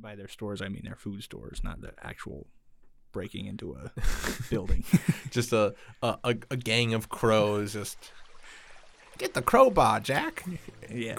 By 0.00 0.14
their 0.14 0.28
stores, 0.28 0.62
I 0.62 0.68
mean 0.68 0.82
their 0.84 0.94
food 0.94 1.24
stores, 1.24 1.62
not 1.64 1.80
the 1.80 1.92
actual 2.00 2.46
breaking 3.10 3.46
into 3.46 3.72
a 3.74 3.90
building. 4.50 4.84
just 5.30 5.52
a, 5.52 5.74
a 6.02 6.18
a 6.24 6.56
gang 6.56 6.94
of 6.94 7.08
crows 7.08 7.72
just 7.72 8.12
get 9.18 9.34
the 9.34 9.42
crowbar, 9.42 9.98
Jack. 9.98 10.44
yeah. 10.90 11.18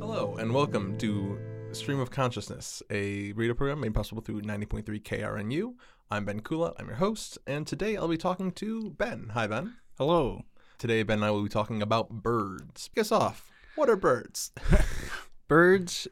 Hello 0.00 0.36
and 0.40 0.52
welcome 0.52 0.98
to 0.98 1.38
Stream 1.76 2.00
of 2.00 2.10
Consciousness, 2.10 2.82
a 2.90 3.32
radio 3.32 3.54
program 3.54 3.80
made 3.80 3.94
possible 3.94 4.22
through 4.22 4.40
90.3 4.40 5.02
KRNU. 5.02 5.74
I'm 6.10 6.24
Ben 6.24 6.40
Kula, 6.40 6.72
I'm 6.78 6.86
your 6.86 6.96
host, 6.96 7.38
and 7.46 7.66
today 7.66 7.96
I'll 7.96 8.08
be 8.08 8.16
talking 8.16 8.50
to 8.52 8.90
Ben. 8.90 9.30
Hi, 9.34 9.46
Ben. 9.46 9.74
Hello. 9.98 10.42
Today, 10.78 11.02
Ben 11.02 11.18
and 11.18 11.24
I 11.26 11.30
will 11.30 11.42
be 11.42 11.50
talking 11.50 11.82
about 11.82 12.08
birds. 12.08 12.88
Us 12.96 13.12
off. 13.12 13.50
What 13.74 13.90
are 13.90 13.96
birds? 13.96 14.52
Birds 15.48 16.08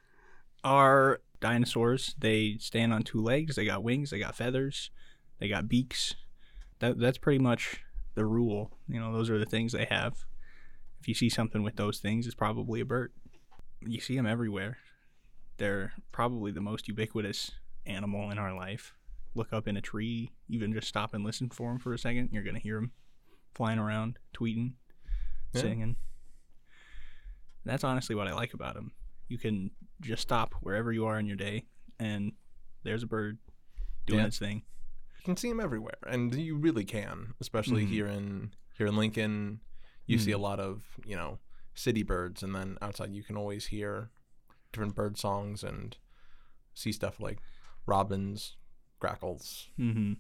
are 0.63 1.23
dinosaurs. 1.41 2.15
They 2.19 2.59
stand 2.61 2.93
on 2.93 3.03
two 3.03 3.23
legs. 3.23 3.57
They 3.57 3.65
got 3.65 3.83
wings. 3.83 4.11
They 4.11 4.19
got 4.19 4.37
feathers. 4.37 4.91
They 5.41 5.49
got 5.49 5.69
beaks. 5.69 6.15
That 6.79 6.99
that's 6.99 7.19
pretty 7.19 7.41
much 7.41 7.81
the 8.15 8.27
rule. 8.27 8.71
You 8.87 9.01
know, 9.01 9.13
those 9.13 9.31
are 9.31 9.39
the 9.39 9.47
things 9.47 9.73
they 9.73 9.87
have. 9.87 10.25
If 11.01 11.09
you 11.09 11.15
see 11.15 11.31
something 11.31 11.63
with 11.63 11.77
those 11.77 11.99
things, 11.99 12.27
it's 12.27 12.35
probably 12.35 12.81
a 12.81 12.85
bird. 12.85 13.13
You 13.81 14.01
see 14.01 14.15
them 14.15 14.27
everywhere. 14.27 14.77
They're 15.57 15.93
probably 16.13 16.51
the 16.53 16.61
most 16.61 16.89
ubiquitous 16.89 17.53
animal 17.87 18.31
in 18.31 18.39
our 18.39 18.55
life. 18.55 18.95
Look 19.35 19.53
up 19.53 19.67
in 19.69 19.77
a 19.77 19.81
tree, 19.81 20.31
even 20.49 20.73
just 20.73 20.89
stop 20.89 21.15
and 21.15 21.25
listen 21.25 21.51
for 21.51 21.71
them 21.71 21.79
for 21.79 21.93
a 21.93 21.99
second. 21.99 22.31
You're 22.33 22.43
gonna 22.45 22.59
hear 22.59 22.77
them 22.77 22.93
flying 23.55 23.79
around, 23.79 24.19
tweeting, 24.35 24.75
Yeah. 25.53 25.61
singing. 25.63 25.97
That's 27.65 27.85
honestly 27.85 28.15
what 28.15 28.29
I 28.29 28.35
like 28.35 28.55
about 28.55 28.75
them. 28.75 28.93
You 29.29 29.39
can 29.39 29.71
just 30.01 30.23
stop 30.23 30.55
wherever 30.61 30.93
you 30.93 31.07
are 31.07 31.19
in 31.19 31.27
your 31.27 31.37
day, 31.37 31.65
and 31.99 32.33
there's 32.83 33.03
a 33.03 33.07
bird 33.07 33.39
doing 34.07 34.21
Yeah. 34.21 34.27
its 34.27 34.39
thing. 34.39 34.65
You 35.19 35.25
can 35.25 35.37
see 35.37 35.49
them 35.49 35.61
everywhere, 35.61 35.97
and 36.07 36.35
you 36.35 36.57
really 36.57 36.85
can, 36.85 37.35
especially 37.41 37.87
Mhm. 37.87 37.89
here 37.89 38.07
in 38.07 38.55
here 38.77 38.89
in 38.89 38.97
Lincoln. 38.97 39.61
You 40.07 40.19
see 40.19 40.33
a 40.33 40.37
Mhm. 40.37 40.41
lot 40.43 40.61
of 40.61 40.99
you 41.07 41.17
know 41.17 41.39
city 41.75 42.03
birds, 42.03 42.43
and 42.43 42.55
then 42.55 42.77
outside 42.83 43.15
you 43.15 43.23
can 43.23 43.37
always 43.37 43.67
hear 43.67 44.11
different 44.75 44.95
bird 44.95 45.17
songs 45.17 45.63
and 45.63 45.97
see 46.75 46.93
stuff 46.93 47.21
like 47.21 47.39
robins, 47.87 48.57
grackles. 48.99 49.69
Mm-hmm. 49.79 50.15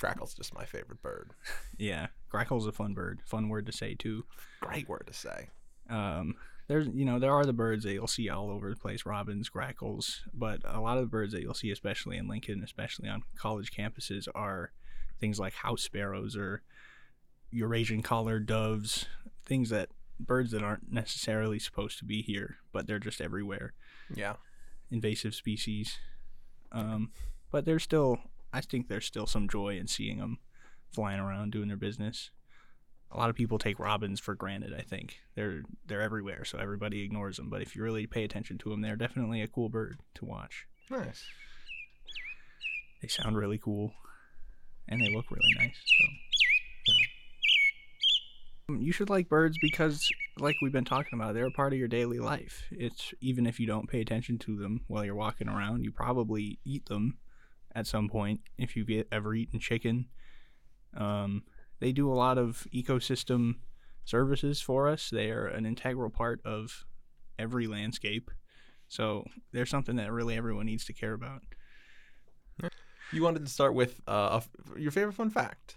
Grackle's 0.00 0.34
just 0.34 0.54
my 0.54 0.64
favorite 0.64 1.02
bird. 1.02 1.32
Yeah, 1.80 2.08
grackle's 2.28 2.66
a 2.66 2.72
fun 2.72 2.92
bird. 2.92 3.20
Fun 3.24 3.48
word 3.48 3.66
to 3.66 3.72
say 3.72 3.94
too. 3.94 4.24
Great 4.60 4.88
word 4.88 5.04
to 5.06 5.12
say. 5.12 5.50
Um, 5.88 6.34
there's 6.66 6.88
you 6.88 7.04
know 7.04 7.20
there 7.20 7.32
are 7.32 7.44
the 7.44 7.52
birds 7.52 7.84
that 7.84 7.92
you'll 7.92 8.08
see 8.08 8.28
all 8.28 8.50
over 8.50 8.68
the 8.68 8.76
place, 8.76 9.06
robins, 9.06 9.48
grackles, 9.48 10.22
but 10.34 10.60
a 10.64 10.80
lot 10.80 10.98
of 10.98 11.04
the 11.04 11.08
birds 11.08 11.32
that 11.32 11.42
you'll 11.42 11.54
see, 11.54 11.70
especially 11.70 12.16
in 12.16 12.26
Lincoln, 12.26 12.62
especially 12.64 13.08
on 13.08 13.22
college 13.36 13.70
campuses, 13.70 14.26
are 14.34 14.72
things 15.20 15.38
like 15.38 15.54
house 15.54 15.82
sparrows 15.82 16.36
or 16.36 16.62
Eurasian 17.52 18.02
collared 18.02 18.46
doves, 18.46 19.06
things 19.46 19.70
that 19.70 19.90
birds 20.20 20.50
that 20.52 20.62
aren't 20.62 20.90
necessarily 20.92 21.58
supposed 21.58 21.98
to 21.98 22.04
be 22.04 22.22
here, 22.22 22.56
but 22.72 22.86
they're 22.86 22.98
just 22.98 23.20
everywhere. 23.20 23.72
Yeah. 24.14 24.34
invasive 24.90 25.34
species. 25.34 25.98
Um, 26.72 27.10
but 27.50 27.64
there's 27.64 27.82
still, 27.82 28.18
I 28.52 28.60
think 28.60 28.88
there's 28.88 29.06
still 29.06 29.26
some 29.26 29.48
joy 29.48 29.76
in 29.78 29.86
seeing 29.86 30.18
them 30.18 30.38
flying 30.92 31.20
around 31.20 31.52
doing 31.52 31.68
their 31.68 31.76
business. 31.76 32.30
A 33.10 33.16
lot 33.16 33.30
of 33.30 33.36
people 33.36 33.58
take 33.58 33.78
robins 33.78 34.20
for 34.20 34.34
granted. 34.34 34.74
I 34.78 34.82
think 34.82 35.16
they're 35.34 35.62
they're 35.86 36.02
everywhere, 36.02 36.44
so 36.44 36.58
everybody 36.58 37.02
ignores 37.02 37.38
them. 37.38 37.48
But 37.48 37.62
if 37.62 37.74
you 37.74 37.82
really 37.82 38.06
pay 38.06 38.22
attention 38.24 38.58
to 38.58 38.68
them, 38.68 38.82
they're 38.82 38.96
definitely 38.96 39.40
a 39.40 39.48
cool 39.48 39.70
bird 39.70 40.00
to 40.16 40.26
watch. 40.26 40.66
Nice. 40.90 41.24
They 43.00 43.08
sound 43.08 43.38
really 43.38 43.56
cool, 43.58 43.94
and 44.88 45.00
they 45.00 45.08
look 45.08 45.30
really 45.30 45.54
nice. 45.58 45.76
So. 45.76 46.06
Um, 46.92 46.96
You 48.68 48.92
should 48.92 49.08
like 49.08 49.28
birds 49.28 49.56
because, 49.60 50.06
like 50.38 50.56
we've 50.60 50.72
been 50.72 50.84
talking 50.84 51.18
about, 51.18 51.34
they're 51.34 51.46
a 51.46 51.50
part 51.50 51.72
of 51.72 51.78
your 51.78 51.88
daily 51.88 52.18
life. 52.18 52.64
It's 52.70 53.14
even 53.20 53.46
if 53.46 53.58
you 53.58 53.66
don't 53.66 53.88
pay 53.88 54.00
attention 54.02 54.38
to 54.40 54.56
them 54.56 54.82
while 54.88 55.04
you're 55.04 55.14
walking 55.14 55.48
around, 55.48 55.84
you 55.84 55.90
probably 55.90 56.58
eat 56.64 56.86
them 56.86 57.16
at 57.74 57.86
some 57.86 58.08
point. 58.08 58.40
If 58.58 58.76
you've 58.76 59.04
ever 59.10 59.34
eaten 59.34 59.58
chicken, 59.58 60.08
um, 60.94 61.44
they 61.80 61.92
do 61.92 62.12
a 62.12 62.14
lot 62.14 62.36
of 62.36 62.66
ecosystem 62.74 63.54
services 64.04 64.60
for 64.60 64.88
us. 64.88 65.08
They 65.10 65.30
are 65.30 65.46
an 65.46 65.64
integral 65.64 66.10
part 66.10 66.40
of 66.44 66.84
every 67.38 67.66
landscape. 67.66 68.30
So 68.88 69.24
they're 69.52 69.66
something 69.66 69.96
that 69.96 70.12
really 70.12 70.36
everyone 70.36 70.66
needs 70.66 70.84
to 70.86 70.92
care 70.92 71.14
about. 71.14 71.42
You 73.12 73.22
wanted 73.22 73.46
to 73.46 73.50
start 73.50 73.72
with 73.72 74.00
uh, 74.06 74.40
a 74.40 74.78
your 74.78 74.90
favorite 74.90 75.14
fun 75.14 75.30
fact. 75.30 75.76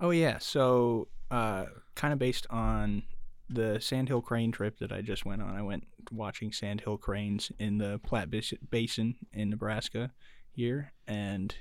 Oh 0.00 0.10
yeah, 0.10 0.38
so 0.38 1.08
uh, 1.30 1.64
kind 1.98 2.12
of 2.12 2.18
based 2.18 2.46
on 2.48 3.02
the 3.50 3.80
Sandhill 3.80 4.22
Crane 4.22 4.52
trip 4.52 4.78
that 4.78 4.92
I 4.92 5.00
just 5.02 5.24
went 5.26 5.42
on. 5.42 5.54
I 5.56 5.62
went 5.62 5.86
watching 6.12 6.52
sandhill 6.52 6.96
cranes 6.96 7.50
in 7.58 7.78
the 7.78 7.98
Platte 8.06 8.30
Basin 8.70 9.16
in 9.32 9.50
Nebraska 9.50 10.12
here, 10.52 10.92
and 11.06 11.54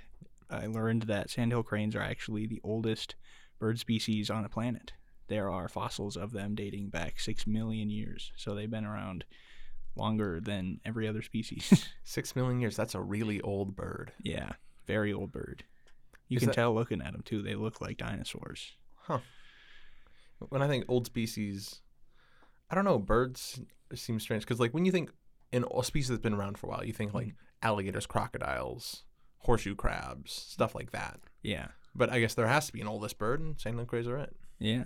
I 0.50 0.68
learned 0.68 1.04
that 1.04 1.30
sandhill 1.30 1.64
cranes 1.64 1.96
are 1.96 2.02
actually 2.02 2.46
the 2.46 2.62
oldest 2.64 3.16
bird 3.60 3.80
species 3.80 4.30
on 4.30 4.44
the 4.44 4.50
planet. 4.50 4.94
There 5.28 5.50
are 5.50 5.68
fossils 5.68 6.16
of 6.16 6.32
them 6.32 6.56
dating 6.56 6.90
back 6.90 7.20
six 7.20 7.48
million 7.48 7.90
years, 7.90 8.32
so 8.38 8.54
they've 8.54 8.70
been 8.72 8.86
around 8.86 9.26
longer 9.96 10.40
than 10.40 10.80
every 10.86 11.08
other 11.08 11.22
species. 11.24 11.90
Six 12.04 12.36
million 12.36 12.62
years. 12.62 12.76
That's 12.76 12.94
a 12.96 13.02
really 13.02 13.42
old 13.42 13.76
bird. 13.76 14.12
yeah, 14.24 14.52
very 14.86 15.12
old 15.12 15.32
bird. 15.32 15.64
You 16.30 16.36
Is 16.38 16.42
can 16.42 16.48
that- 16.50 16.54
tell 16.56 16.74
looking 16.76 17.02
at 17.02 17.14
them 17.14 17.24
too; 17.26 17.42
they 17.42 17.56
look 17.56 17.82
like 17.82 17.98
dinosaurs. 17.98 18.74
Huh. 18.96 19.20
When 20.50 20.62
I 20.62 20.68
think 20.68 20.86
old 20.88 21.06
species, 21.06 21.82
I 22.70 22.76
don't 22.76 22.86
know. 22.86 23.00
Birds 23.00 23.60
seem 23.96 24.20
strange 24.20 24.44
because, 24.44 24.60
like, 24.60 24.74
when 24.74 24.86
you 24.86 24.92
think 24.92 25.12
in 25.52 25.66
a 25.74 25.84
species 25.84 26.10
that's 26.10 26.22
been 26.22 26.34
around 26.34 26.58
for 26.58 26.68
a 26.68 26.70
while, 26.70 26.84
you 26.86 26.94
think 26.94 27.14
like 27.14 27.34
alligators, 27.64 28.06
crocodiles, 28.06 29.04
horseshoe 29.40 29.76
crabs, 29.76 30.32
stuff 30.32 30.76
like 30.76 30.92
that. 30.92 31.20
Yeah, 31.42 31.68
But 31.96 32.12
I 32.12 32.20
guess 32.20 32.34
there 32.34 32.48
has 32.48 32.68
to 32.68 32.74
be 32.74 32.82
an 32.82 32.88
oldest 32.88 33.18
bird, 33.18 33.40
and 33.40 33.60
sandhill 33.60 33.86
cranes 33.86 34.08
are 34.08 34.18
it. 34.18 34.36
yeah. 34.60 34.84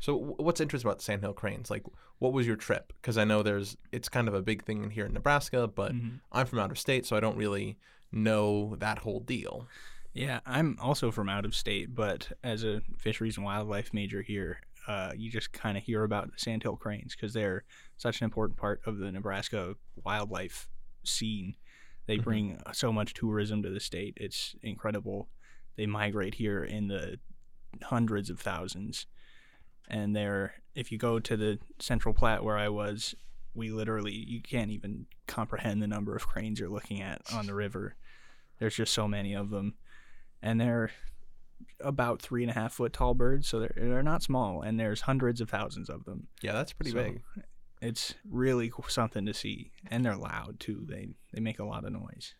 So, 0.00 0.18
wh- 0.18 0.40
what's 0.40 0.60
interesting 0.60 0.88
about 0.88 1.00
sandhill 1.02 1.32
cranes? 1.34 1.70
Like, 1.70 1.84
what 2.18 2.32
was 2.32 2.44
your 2.46 2.56
trip? 2.56 2.92
Because 3.00 3.16
I 3.16 3.22
know 3.24 3.42
there's 3.44 3.76
it's 3.92 4.08
kind 4.08 4.26
of 4.26 4.34
a 4.34 4.42
big 4.42 4.64
thing 4.64 4.82
in 4.82 4.90
here 4.90 5.06
in 5.06 5.12
Nebraska, 5.12 5.68
but 5.68 5.92
Mhm. 5.92 6.20
I'm 6.32 6.46
from 6.46 6.58
out 6.58 6.72
of 6.72 6.78
state, 6.78 7.06
so 7.06 7.16
I 7.16 7.20
don't 7.20 7.36
really 7.36 7.78
know 8.10 8.74
that 8.76 8.98
whole 9.00 9.20
deal. 9.20 9.68
Yeah, 10.12 10.40
I'm 10.44 10.76
also 10.80 11.10
from 11.12 11.28
out 11.28 11.44
of 11.44 11.54
state, 11.54 11.94
but 11.94 12.32
as 12.42 12.64
a 12.64 12.82
fisheries 12.98 13.36
and 13.36 13.44
wildlife 13.46 13.94
major 13.94 14.22
here, 14.22 14.60
uh, 14.88 15.12
you 15.16 15.30
just 15.30 15.52
kind 15.52 15.76
of 15.76 15.84
hear 15.84 16.02
about 16.04 16.26
the 16.30 16.38
sandhill 16.38 16.76
cranes 16.76 17.14
because 17.14 17.32
they're 17.32 17.64
such 17.96 18.20
an 18.20 18.24
important 18.24 18.58
part 18.58 18.80
of 18.86 18.98
the 18.98 19.10
Nebraska 19.12 19.74
wildlife 20.04 20.68
scene. 21.04 21.54
They 22.06 22.18
Mhm. 22.18 22.24
bring 22.24 22.62
so 22.72 22.92
much 22.92 23.14
tourism 23.14 23.62
to 23.62 23.70
the 23.70 23.80
state. 23.80 24.14
It's 24.16 24.56
incredible. 24.62 25.28
They 25.76 25.86
migrate 25.86 26.34
here 26.34 26.64
in 26.64 26.88
the 26.88 27.18
hundreds 27.82 28.28
of 28.28 28.40
thousands. 28.40 29.06
And 29.88 30.14
they're, 30.16 30.54
if 30.74 30.90
you 30.92 30.98
go 30.98 31.18
to 31.20 31.36
the 31.36 31.58
Central 31.78 32.14
Platte 32.14 32.42
where 32.44 32.58
I 32.58 32.68
was, 32.68 33.14
we 33.54 33.70
literally, 33.70 34.12
you 34.14 34.40
can't 34.40 34.70
even 34.70 35.06
comprehend 35.26 35.82
the 35.82 35.86
number 35.86 36.16
of 36.16 36.26
cranes 36.26 36.58
you're 36.58 36.68
looking 36.68 37.00
at 37.02 37.20
on 37.32 37.46
the 37.46 37.54
river. 37.54 37.94
There's 38.58 38.76
just 38.76 38.92
so 38.94 39.06
many 39.08 39.34
of 39.34 39.50
them 39.50 39.74
and 40.40 40.60
they're 40.60 40.90
about 41.80 42.20
three 42.20 42.42
and 42.42 42.50
a 42.50 42.54
half 42.54 42.72
foot 42.72 42.92
tall 42.92 43.14
birds, 43.14 43.48
so 43.48 43.60
they're 43.60 43.74
they're 43.76 44.02
not 44.02 44.22
small, 44.22 44.62
and 44.62 44.78
there's 44.78 45.02
hundreds 45.02 45.40
of 45.40 45.50
thousands 45.50 45.88
of 45.88 46.04
them. 46.04 46.28
Yeah, 46.42 46.52
that's 46.52 46.72
pretty 46.72 46.92
So, 46.92 47.02
big. 47.02 47.22
It's 47.80 48.14
really 48.28 48.70
something 48.88 49.26
to 49.26 49.34
see, 49.34 49.72
and 49.88 50.04
they're 50.04 50.16
loud 50.16 50.60
too. 50.60 50.84
They 50.88 51.08
they 51.32 51.40
make 51.40 51.58
a 51.58 51.64
lot 51.64 51.84
of 51.84 51.92
noise. 51.92 52.34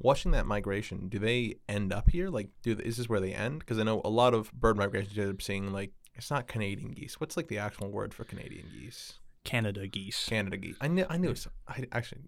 Watching 0.00 0.32
that 0.32 0.46
migration, 0.46 1.08
do 1.08 1.20
they 1.20 1.56
end 1.68 1.92
up 1.92 2.10
here? 2.10 2.28
Like, 2.28 2.48
do 2.62 2.72
is 2.72 2.96
this 2.96 3.08
where 3.08 3.20
they 3.20 3.32
end? 3.32 3.60
Because 3.60 3.78
I 3.78 3.84
know 3.84 4.00
a 4.04 4.10
lot 4.10 4.34
of 4.34 4.52
bird 4.52 4.76
migrations 4.76 5.16
you 5.16 5.22
end 5.22 5.32
up 5.34 5.42
seeing 5.42 5.72
like 5.72 5.92
it's 6.14 6.30
not 6.30 6.48
Canadian 6.48 6.90
geese. 6.92 7.20
What's 7.20 7.36
like 7.36 7.48
the 7.48 7.58
actual 7.58 7.90
word 7.90 8.12
for 8.12 8.24
Canadian 8.24 8.66
geese? 8.72 9.14
Canada 9.44 9.86
geese. 9.86 10.26
Canada 10.28 10.56
geese. 10.56 10.76
I 10.80 10.88
knew. 10.88 11.06
I 11.08 11.16
knew. 11.16 11.34
I 11.68 11.84
actually 11.92 12.22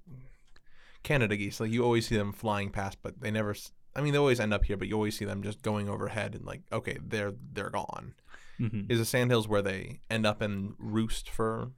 Canada 1.03 1.37
geese. 1.37 1.61
Like 1.61 1.71
you 1.71 1.85
always 1.85 2.07
see 2.07 2.17
them 2.17 2.33
flying 2.33 2.71
past, 2.71 2.99
but 3.03 3.21
they 3.21 3.31
never. 3.31 3.55
I 3.96 4.00
mean, 4.00 4.12
they 4.12 4.19
always 4.19 4.41
end 4.41 4.52
up 4.52 4.64
here, 4.64 4.76
but 4.76 4.88
you 4.88 4.94
always 4.94 5.17
see 5.17 5.25
them 5.25 5.43
just 5.43 5.62
going 5.62 5.88
overhead 5.88 6.35
and 6.35 6.44
like, 6.44 6.62
okay, 6.73 6.99
they're 7.05 7.35
they're 7.52 7.70
gone. 7.70 8.14
hmm 8.58 8.82
Is 8.88 8.99
the 8.99 9.05
sandhills 9.05 9.49
where 9.49 9.62
they 9.62 10.00
end 10.11 10.26
up 10.26 10.41
and 10.41 10.75
roost 10.79 11.29
for? 11.31 11.70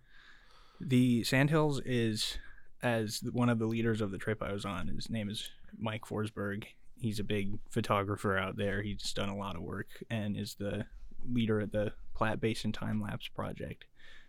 The 0.81 1.25
Sandhills 1.25 1.81
is 1.87 2.39
as 2.83 3.23
one 3.33 3.49
of 3.49 3.59
the 3.59 3.67
leaders 3.67 4.01
of 4.03 4.11
the 4.11 4.19
trip 4.19 4.43
I 4.43 4.53
was 4.53 4.65
on. 4.67 4.89
His 4.89 5.09
name 5.09 5.31
is 5.31 5.49
Mike 5.79 6.05
Forsberg. 6.05 6.65
He's 6.99 7.19
a 7.19 7.25
big 7.25 7.59
photographer 7.71 8.37
out 8.37 8.57
there. 8.57 8.83
He's 8.83 9.13
done 9.15 9.29
a 9.31 9.37
lot 9.37 9.57
of 9.57 9.63
work 9.63 9.89
and 10.11 10.37
is 10.37 10.55
the 10.59 10.85
leader 11.31 11.61
at 11.61 11.73
the 11.73 11.93
Platte 12.15 12.41
Basin 12.41 12.73
Time 12.73 13.01
Lapse 13.01 13.29
Project. 13.29 13.87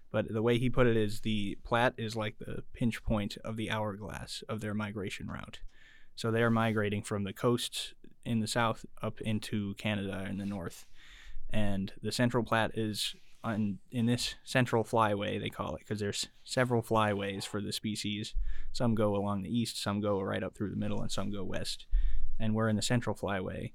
But 0.09 0.31
the 0.33 0.41
way 0.41 0.57
he 0.57 0.69
put 0.69 0.87
it 0.87 0.95
is 0.95 1.19
the 1.19 1.57
Platte 1.65 1.95
is 1.97 2.15
like 2.15 2.37
the 2.39 2.63
pinch 2.73 3.03
point 3.03 3.37
of 3.43 3.57
the 3.57 3.69
hourglass 3.69 4.41
of 4.47 4.61
their 4.61 4.73
migration 4.73 5.27
route. 5.27 5.59
So 6.17 6.31
they're 6.31 6.49
migrating 6.49 7.03
from 7.03 7.23
the 7.23 7.31
coasts 7.31 7.93
in 8.25 8.39
the 8.39 8.47
south 8.47 8.85
up 9.03 9.21
into 9.21 9.75
Canada 9.75 10.25
in 10.27 10.39
the 10.39 10.45
north. 10.45 10.87
And 11.51 11.93
the 12.01 12.11
Central 12.11 12.43
Platte 12.43 12.71
is 12.73 13.15
on 13.43 13.77
in 13.91 14.07
this 14.07 14.33
central 14.43 14.83
flyway 14.83 15.39
they 15.39 15.49
call 15.49 15.75
it 15.75 15.79
because 15.79 15.99
there's 15.99 16.27
several 16.43 16.81
flyways 16.81 17.45
for 17.45 17.61
the 17.61 17.71
species. 17.71 18.33
Some 18.73 18.95
go 18.95 19.15
along 19.15 19.43
the 19.43 19.55
east, 19.55 19.81
some 19.81 20.01
go 20.01 20.19
right 20.19 20.43
up 20.43 20.57
through 20.57 20.71
the 20.71 20.75
middle, 20.75 21.01
and 21.01 21.11
some 21.11 21.31
go 21.31 21.43
west. 21.43 21.85
And 22.39 22.55
we're 22.55 22.67
in 22.67 22.75
the 22.75 22.81
central 22.81 23.15
flyway, 23.15 23.73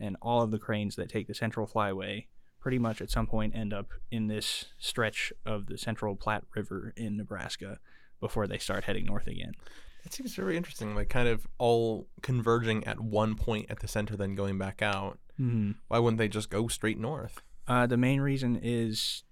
and 0.00 0.16
all 0.20 0.42
of 0.42 0.50
the 0.50 0.58
cranes 0.58 0.96
that 0.96 1.08
take 1.08 1.28
the 1.28 1.34
central 1.34 1.66
flyway 1.66 2.26
pretty 2.58 2.78
much 2.78 3.00
at 3.00 3.10
some 3.10 3.28
point 3.28 3.54
end 3.54 3.72
up 3.72 3.90
in 4.10 4.26
this 4.26 4.64
stretch 4.78 5.32
of 5.46 5.66
the 5.66 5.78
Central 5.78 6.16
Platte 6.16 6.44
River 6.56 6.92
in 6.96 7.16
Nebraska 7.16 7.78
before 8.20 8.46
they 8.46 8.58
start 8.58 8.84
heading 8.84 9.04
north 9.04 9.26
again. 9.26 9.52
It 10.04 10.12
seems 10.12 10.34
very 10.34 10.56
interesting, 10.56 10.94
like 10.94 11.08
kind 11.08 11.28
of 11.28 11.46
all 11.58 12.08
converging 12.22 12.84
at 12.84 13.00
one 13.00 13.34
point 13.34 13.66
at 13.70 13.80
the 13.80 13.88
center, 13.88 14.16
then 14.16 14.34
going 14.34 14.58
back 14.58 14.82
out. 14.82 15.18
Mm-hmm. 15.40 15.72
Why 15.88 15.98
wouldn't 15.98 16.18
they 16.18 16.28
just 16.28 16.50
go 16.50 16.68
straight 16.68 16.98
north? 16.98 17.42
Uh, 17.66 17.86
the 17.86 17.96
main 17.96 18.20
reason 18.20 18.60
is, 18.62 19.24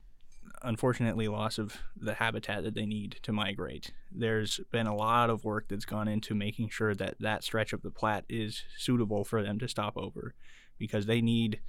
unfortunately, 0.62 1.28
loss 1.28 1.58
of 1.58 1.76
the 1.94 2.14
habitat 2.14 2.64
that 2.64 2.74
they 2.74 2.86
need 2.86 3.18
to 3.22 3.32
migrate. 3.32 3.92
There's 4.10 4.60
been 4.70 4.86
a 4.86 4.96
lot 4.96 5.28
of 5.28 5.44
work 5.44 5.66
that's 5.68 5.84
gone 5.84 6.08
into 6.08 6.34
making 6.34 6.70
sure 6.70 6.94
that 6.94 7.16
that 7.20 7.44
stretch 7.44 7.72
of 7.72 7.82
the 7.82 7.90
Platte 7.90 8.24
is 8.28 8.62
suitable 8.78 9.24
for 9.24 9.42
them 9.42 9.58
to 9.58 9.68
stop 9.68 9.96
over, 9.96 10.34
because 10.78 11.04
they 11.06 11.20
need 11.20 11.60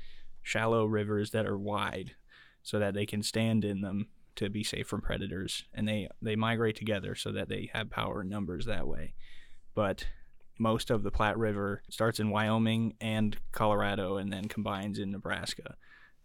shallow 0.42 0.86
rivers 0.86 1.32
that 1.32 1.46
are 1.46 1.58
wide, 1.58 2.16
so 2.64 2.80
that 2.80 2.94
they 2.94 3.06
can 3.06 3.22
stand 3.22 3.66
in 3.66 3.82
them 3.82 4.08
to 4.36 4.50
be 4.50 4.64
safe 4.64 4.88
from 4.88 5.02
predators, 5.02 5.66
and 5.74 5.88
they 5.88 6.10
they 6.22 6.36
migrate 6.36 6.76
together 6.76 7.16
so 7.16 7.32
that 7.32 7.50
they 7.50 7.70
have 7.74 7.90
power 7.90 8.22
in 8.22 8.30
numbers 8.30 8.66
that 8.66 8.88
way. 8.88 9.14
But 9.76 10.06
most 10.60 10.92
of 10.92 11.04
the 11.04 11.12
Platte 11.12 11.38
River 11.38 11.82
starts 11.90 12.20
in 12.20 12.30
Wyoming 12.30 12.96
and 13.02 13.38
Colorado, 13.52 14.18
and 14.18 14.32
then 14.32 14.48
combines 14.48 15.00
in 15.00 15.12
Nebraska 15.12 15.76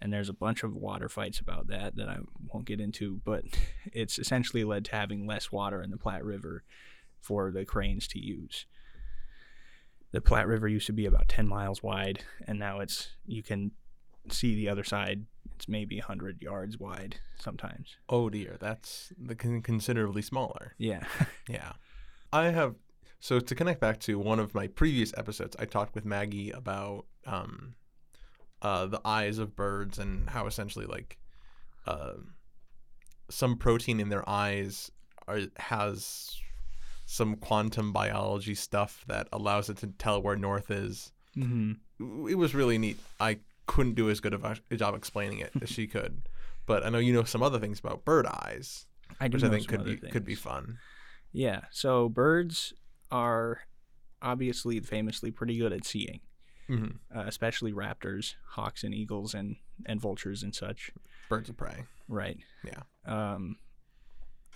and 0.01 0.13
there's 0.13 0.29
a 0.29 0.35
bunch 0.35 0.63
of 0.63 0.75
water 0.75 1.09
fights 1.09 1.41
about 1.41 1.67
that 1.69 1.97
that 1.97 2.09
I 2.09 2.19
won't 2.53 2.67
get 2.67 2.81
into, 2.81 3.21
but 3.25 3.45
it's 3.93 4.19
essentially 4.19 4.65
led 4.65 4.85
to 4.87 4.97
having 4.97 5.27
less 5.27 5.51
water 5.51 5.83
in 5.83 5.91
the 5.91 5.97
Platte 5.97 6.25
River 6.25 6.63
for 7.21 7.51
the 7.51 7.65
cranes 7.65 8.07
to 8.09 8.19
use. 8.19 8.67
The 10.13 10.21
Platte 10.21 10.47
River 10.47 10.69
used 10.69 10.87
to 10.87 10.93
be 10.93 11.07
about 11.07 11.29
10 11.29 11.47
miles 11.47 11.83
wide, 11.83 12.25
and 12.47 12.59
now 12.59 12.81
it's 12.81 13.11
you 13.27 13.43
can 13.43 13.73
see 14.31 14.55
the 14.55 14.69
other 14.69 14.85
side. 14.85 15.27
It's 15.59 15.67
maybe 15.67 15.97
100 15.99 16.41
yards 16.41 16.79
wide 16.79 17.17
sometimes. 17.41 17.97
Oh 18.09 18.31
dear, 18.31 18.57
that's 18.61 19.13
the 19.21 19.35
con- 19.35 19.61
considerably 19.61 20.23
smaller. 20.23 20.75
Yeah. 20.79 21.03
Yeah. 21.49 21.73
I 22.33 22.45
have 22.51 22.77
so 23.19 23.41
to 23.41 23.55
connect 23.57 23.81
back 23.81 23.99
to 24.01 24.21
one 24.21 24.39
of 24.39 24.55
my 24.55 24.69
previous 24.69 25.13
episodes, 25.17 25.57
I 25.59 25.65
talked 25.65 25.97
with 25.97 26.05
Maggie 26.05 26.53
about 26.53 27.07
um 27.27 27.75
uh 28.63 28.87
the 28.87 29.01
eyes 29.05 29.39
of 29.39 29.57
birds 29.57 29.99
and 29.99 30.31
how 30.31 30.47
essentially 30.47 30.87
like 30.87 31.19
uh, 31.89 32.13
some 33.29 33.57
protein 33.57 33.99
in 33.99 34.11
their 34.11 34.29
eyes 34.29 34.93
are, 35.27 35.41
has 35.57 36.37
some 37.05 37.35
quantum 37.35 37.93
biology 37.93 38.55
stuff 38.55 39.05
that 39.09 39.27
allows 39.33 39.69
it 39.69 39.79
to 39.79 39.89
tell 39.89 40.23
where 40.23 40.37
north 40.37 40.71
is. 40.71 41.11
hmm 41.35 41.73
It 41.99 42.37
was 42.39 42.55
really 42.55 42.79
neat. 42.79 42.99
I 43.19 43.41
couldn't 43.69 43.95
do 43.95 44.11
as 44.11 44.19
good 44.19 44.35
of 44.35 44.45
a 44.45 44.77
job 44.77 44.97
explaining 44.97 45.39
it 45.39 45.53
as 45.63 45.69
she 45.69 45.87
could. 45.95 46.23
But 46.67 46.85
I 46.85 46.89
know 46.89 46.99
you 46.99 47.13
know 47.13 47.23
some 47.23 47.43
other 47.43 47.61
things 47.61 47.79
about 47.79 48.05
bird 48.05 48.27
eyes, 48.27 48.87
I 49.21 49.29
which 49.29 49.45
I 49.45 49.49
think 49.49 49.69
could 49.69 49.85
be 49.85 49.99
other 49.99 50.09
could 50.09 50.25
be 50.25 50.35
fun. 50.35 50.79
Yeah. 51.33 51.61
So 51.71 52.09
birds 52.09 52.73
are 53.13 53.61
obviously 54.21 54.81
famously 54.81 55.31
pretty 55.31 55.57
good 55.57 55.73
at 55.73 55.85
seeing. 55.85 56.21
hmm 56.67 56.87
uh, 57.15 57.25
especially 57.27 57.73
raptors, 57.73 58.35
hawks, 58.49 58.83
and 58.83 58.93
eagles, 58.93 59.35
and 59.35 59.57
and 59.87 60.01
vultures 60.01 60.43
and 60.43 60.55
such. 60.55 60.91
Birds 61.29 61.49
of 61.49 61.57
prey. 61.57 61.85
Right. 62.09 62.39
Yeah. 62.65 62.83
Um, 63.07 63.57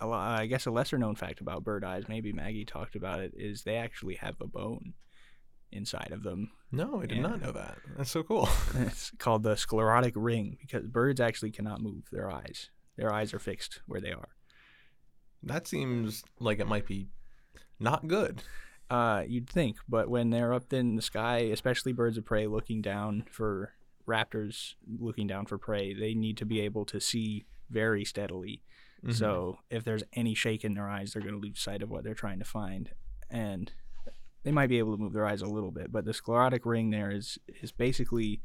I 0.01 0.47
guess 0.47 0.65
a 0.65 0.71
lesser 0.71 0.97
known 0.97 1.15
fact 1.15 1.39
about 1.39 1.63
bird 1.63 1.83
eyes, 1.83 2.09
maybe 2.09 2.33
Maggie 2.33 2.65
talked 2.65 2.95
about 2.95 3.21
it, 3.21 3.31
is 3.37 3.63
they 3.63 3.75
actually 3.75 4.15
have 4.15 4.35
a 4.41 4.47
bone 4.47 4.93
inside 5.73 6.11
of 6.11 6.23
them. 6.23 6.51
No, 6.71 7.01
I 7.01 7.05
did 7.05 7.17
Yeah. 7.17 7.23
not 7.23 7.41
know 7.41 7.51
that. 7.51 7.77
That's 7.97 8.09
so 8.11 8.23
cool. 8.23 8.47
it's 8.75 9.11
called 9.17 9.43
the 9.43 9.55
sclerotic 9.55 10.13
ring 10.15 10.57
because 10.61 10.87
birds 10.87 11.19
actually 11.19 11.51
cannot 11.51 11.81
move 11.81 12.03
their 12.11 12.31
eyes. 12.31 12.69
Their 12.97 13.11
eyes 13.13 13.33
are 13.33 13.39
fixed 13.39 13.81
where 13.87 14.01
they 14.01 14.11
are. 14.11 14.29
that 15.43 15.67
seems 15.67 16.23
like 16.39 16.59
it 16.59 16.67
might 16.67 16.85
be 16.87 17.09
not 17.79 18.07
good. 18.07 18.43
Uh, 18.89 19.23
you'd 19.27 19.49
think, 19.49 19.77
but 19.89 20.07
when 20.09 20.29
they're 20.29 20.53
up 20.53 20.71
in 20.71 20.95
the 20.95 21.01
sky, 21.01 21.37
especially 21.51 21.91
birds 21.91 22.17
of 22.17 22.25
prey 22.25 22.47
looking 22.47 22.81
down 22.81 23.25
for 23.31 23.73
raptors 24.07 24.75
looking 24.99 25.27
down 25.27 25.45
for 25.45 25.57
prey, 25.57 25.93
they 25.93 26.13
need 26.13 26.37
to 26.37 26.45
be 26.45 26.59
able 26.61 26.85
to 26.85 26.99
see 26.99 27.45
very 27.69 28.05
steadily. 28.05 28.61
Mhm. 29.03 29.13
So 29.15 29.59
if 29.69 29.83
there's 29.83 30.03
any 30.13 30.33
shake 30.35 30.63
in 30.63 30.75
their 30.75 30.87
eyes, 30.87 31.13
they're 31.13 31.21
going 31.21 31.33
to 31.33 31.39
lose 31.45 31.59
sight 31.59 31.81
of 31.81 31.89
what 31.89 32.03
they're 32.03 32.13
trying 32.13 32.39
to 32.39 32.45
find, 32.45 32.91
and 33.29 33.71
they 34.43 34.51
might 34.51 34.67
be 34.67 34.79
able 34.79 34.95
to 34.95 35.01
move 35.01 35.13
their 35.13 35.25
eyes 35.25 35.41
a 35.41 35.45
little 35.47 35.71
bit. 35.71 35.91
But 35.91 36.05
the 36.05 36.13
sclerotic 36.13 36.65
ring 36.65 36.89
there 36.89 37.11
is 37.11 37.37
is 37.61 37.71
basically 37.71 38.41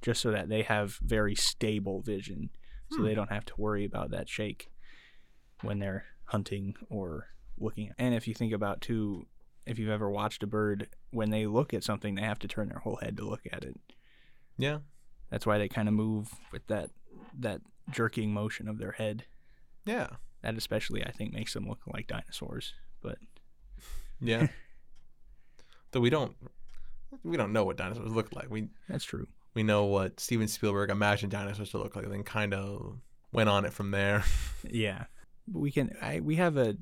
just 0.00 0.20
so 0.20 0.30
that 0.32 0.48
they 0.48 0.62
have 0.62 0.98
very 1.02 1.34
stable 1.34 2.00
vision, 2.00 2.50
so 2.90 2.98
Hmm. 2.98 3.04
they 3.04 3.14
don't 3.14 3.30
have 3.32 3.44
to 3.46 3.54
worry 3.56 3.84
about 3.84 4.10
that 4.10 4.28
shake 4.28 4.70
when 5.62 5.78
they're 5.78 6.06
hunting 6.26 6.74
or 6.88 7.28
looking. 7.58 7.92
And 7.98 8.14
if 8.14 8.26
you 8.26 8.34
think 8.34 8.52
about 8.52 8.80
too, 8.80 9.26
if 9.66 9.78
you've 9.78 9.90
ever 9.90 10.10
watched 10.10 10.42
a 10.42 10.46
bird, 10.46 10.88
when 11.10 11.30
they 11.30 11.46
look 11.46 11.72
at 11.72 11.84
something, 11.84 12.14
they 12.16 12.22
have 12.22 12.40
to 12.40 12.48
turn 12.48 12.68
their 12.68 12.80
whole 12.80 12.96
head 12.96 13.16
to 13.18 13.24
look 13.28 13.42
at 13.52 13.64
it. 13.64 13.78
yeah. 14.58 14.78
That's 15.30 15.46
why 15.46 15.56
they 15.56 15.68
kind 15.68 15.88
of 15.88 15.94
move 15.94 16.30
with 16.52 16.66
that 16.66 16.90
that 17.38 17.62
jerking 17.90 18.32
motion 18.34 18.68
of 18.68 18.78
their 18.78 18.92
head. 18.92 19.24
Yeah. 19.86 20.08
That 20.42 20.56
especially, 20.56 21.04
I 21.06 21.10
think, 21.10 21.32
makes 21.32 21.54
them 21.54 21.66
look 21.68 21.80
like 21.86 22.06
dinosaurs. 22.06 22.74
But 23.00 23.18
Yeah. 24.20 24.48
Though 25.92 26.00
we 26.00 26.10
don't 26.10 26.34
we 27.22 27.36
don't 27.36 27.52
know 27.52 27.64
what 27.64 27.76
dinosaurs 27.76 28.10
look 28.10 28.34
like. 28.34 28.50
We 28.50 28.68
that's 28.88 29.04
true. 29.04 29.28
we 29.54 29.62
know 29.62 29.84
what 29.84 30.18
Steven 30.20 30.48
Spielberg 30.48 30.90
imagined 30.90 31.32
dinosaurs 31.32 31.70
to 31.70 31.78
look 31.78 31.94
like, 31.94 32.04
and 32.04 32.12
then 32.12 32.22
kind 32.22 32.54
of 32.54 32.98
went 33.32 33.48
on 33.48 33.64
it 33.64 33.72
from 33.72 33.90
there. 33.90 34.24
Yeah, 34.68 35.04
but 35.48 35.58
we 35.60 35.70
can. 35.72 35.90
I 36.00 36.20
we 36.20 36.36
have 36.36 36.56
a 36.56 36.76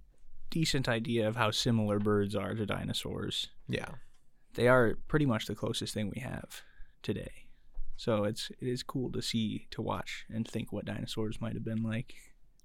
decent 0.51 0.89
idea 0.89 1.27
of 1.29 1.37
how 1.37 1.51
similar 1.51 1.99
birds 1.99 2.35
are 2.35 2.55
to 2.55 2.67
dinosaurs. 2.67 3.49
yeah. 3.69 3.89
They 4.55 4.67
are 4.67 4.97
pretty 5.07 5.27
much 5.27 5.47
the 5.47 5.55
closest 5.55 5.95
thing 5.95 6.11
we 6.15 6.21
have 6.21 6.63
today. 7.03 7.47
So 7.97 8.25
it's 8.25 8.51
it 8.61 8.67
is 8.69 8.83
cool 8.83 9.11
to 9.13 9.23
see, 9.23 9.67
to 9.71 9.81
watch, 9.83 10.27
and 10.29 10.47
think 10.47 10.73
what 10.73 10.85
dinosaurs 10.85 11.41
might 11.41 11.55
have 11.55 11.65
been 11.65 11.83
like, 11.83 12.15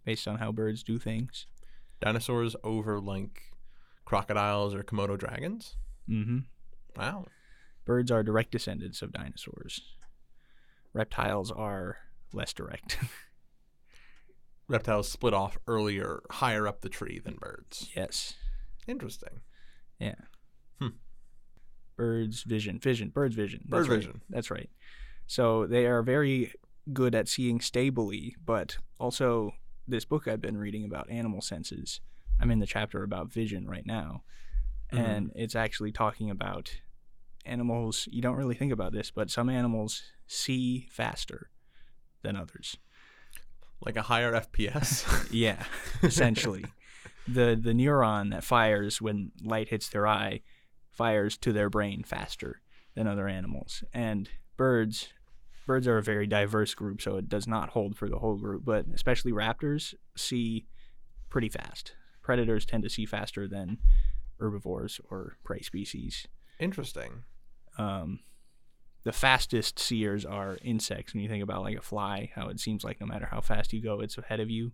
based 0.04 0.28
on 0.28 0.38
how 0.40 0.52
birds 0.52 0.84
do 0.84 0.98
things. 1.00 1.46
Dinosaurs 2.02 2.56
over 2.64 3.00
like 3.00 3.54
crocodiles 4.04 4.74
or 4.76 4.84
Komodo 4.84 5.18
dragons. 5.18 5.76
Mm-hmm. 6.10 6.40
Wow. 6.98 7.26
Birds 7.86 8.12
are 8.12 8.24
direct 8.24 8.52
descendants 8.52 9.02
of 9.02 9.12
dinosaurs. 9.12 9.82
Reptiles 10.94 11.52
are 11.52 11.98
less 12.34 12.54
direct. 12.54 12.98
Reptiles 14.68 15.08
split 15.10 15.34
off 15.34 15.58
earlier, 15.68 16.22
higher 16.32 16.68
up 16.68 16.82
the 16.82 16.90
tree 16.90 17.20
than 17.24 17.36
birds. 17.36 17.90
yes. 17.96 18.34
Interesting. 18.88 19.42
Yeah. 20.00 20.16
Hmm. 20.80 20.90
Birds 21.96 22.44
vision, 22.44 22.80
vision, 22.80 23.10
birds 23.10 23.36
vision. 23.36 23.62
Bird 23.68 23.80
That's 23.80 23.90
right. 23.90 23.96
vision. 23.98 24.22
That's 24.30 24.52
right. 24.52 24.70
So 25.28 25.66
they 25.66 25.86
are 25.88 26.04
very 26.04 26.54
good 26.94 27.16
at 27.16 27.28
seeing 27.28 27.60
stably, 27.62 28.36
but 28.44 28.78
also 29.00 29.54
this 29.88 30.06
book 30.06 30.28
I've 30.28 30.42
been 30.42 30.58
reading 30.58 30.86
about 30.86 31.10
animal 31.10 31.42
senses. 31.42 32.00
I'm 32.40 32.52
in 32.52 32.60
the 32.60 32.68
chapter 32.68 33.02
about 33.04 33.32
vision 33.32 33.68
right 33.68 33.86
now, 33.86 34.24
Mhm. 34.96 35.06
and 35.06 35.32
it's 35.36 35.56
actually 35.56 35.92
talking 35.92 36.30
about 36.30 36.82
animals. 37.46 38.08
You 38.12 38.22
don't 38.22 38.38
really 38.38 38.56
think 38.56 38.72
about 38.72 38.92
this, 38.94 39.12
but 39.12 39.30
some 39.30 39.50
animals 39.50 40.04
see 40.28 40.88
faster 40.92 41.50
than 42.24 42.36
others. 42.36 42.78
Like 43.82 43.98
a 43.98 44.04
higher 44.04 44.34
FPS. 44.34 45.06
Yeah, 45.32 45.64
essentially. 46.04 46.66
the 47.28 47.60
the 47.60 47.74
neuron 47.74 48.32
that 48.32 48.44
fires 48.44 49.02
when 49.02 49.32
light 49.44 49.70
hits 49.70 49.90
their 49.90 50.08
eye 50.08 50.42
fires 50.92 51.38
to 51.40 51.52
their 51.52 51.70
brain 51.70 52.04
faster 52.04 52.62
than 52.96 53.08
other 53.08 53.28
animals. 53.28 53.84
And 53.94 54.30
birds 54.58 55.10
birds 55.68 55.88
are 55.88 55.98
a 55.98 56.04
very 56.04 56.28
diverse 56.28 56.74
group, 56.76 57.02
so 57.02 57.18
it 57.18 57.28
does 57.28 57.48
not 57.48 57.70
hold 57.70 57.98
for 57.98 58.08
the 58.08 58.20
whole 58.20 58.38
group, 58.38 58.64
but 58.64 58.86
especially 58.94 59.32
raptors 59.32 59.94
see 60.16 60.68
pretty 61.30 61.50
fast. 61.50 61.96
predators 62.22 62.66
tend 62.66 62.82
to 62.84 62.90
see 62.90 63.06
faster 63.06 63.48
than 63.48 63.78
herbivores 64.40 65.00
or 65.10 65.38
prey 65.44 65.62
species. 65.62 66.28
Interesting. 66.60 67.24
Um, 67.78 68.20
the 69.04 69.12
fastest 69.12 69.78
seers 69.80 70.26
are 70.26 70.58
insects. 70.64 71.14
When 71.14 71.22
you 71.22 71.30
think 71.30 71.44
about 71.44 71.62
like 71.62 71.78
a 71.78 71.82
fly, 71.82 72.32
how 72.36 72.48
it 72.50 72.60
seems 72.60 72.84
like 72.84 73.00
no 73.00 73.08
matter 73.08 73.28
how 73.30 73.42
fast 73.42 73.74
you 73.74 73.82
go, 73.82 74.00
it's 74.02 74.18
ahead 74.18 74.40
of 74.40 74.50
you. 74.50 74.72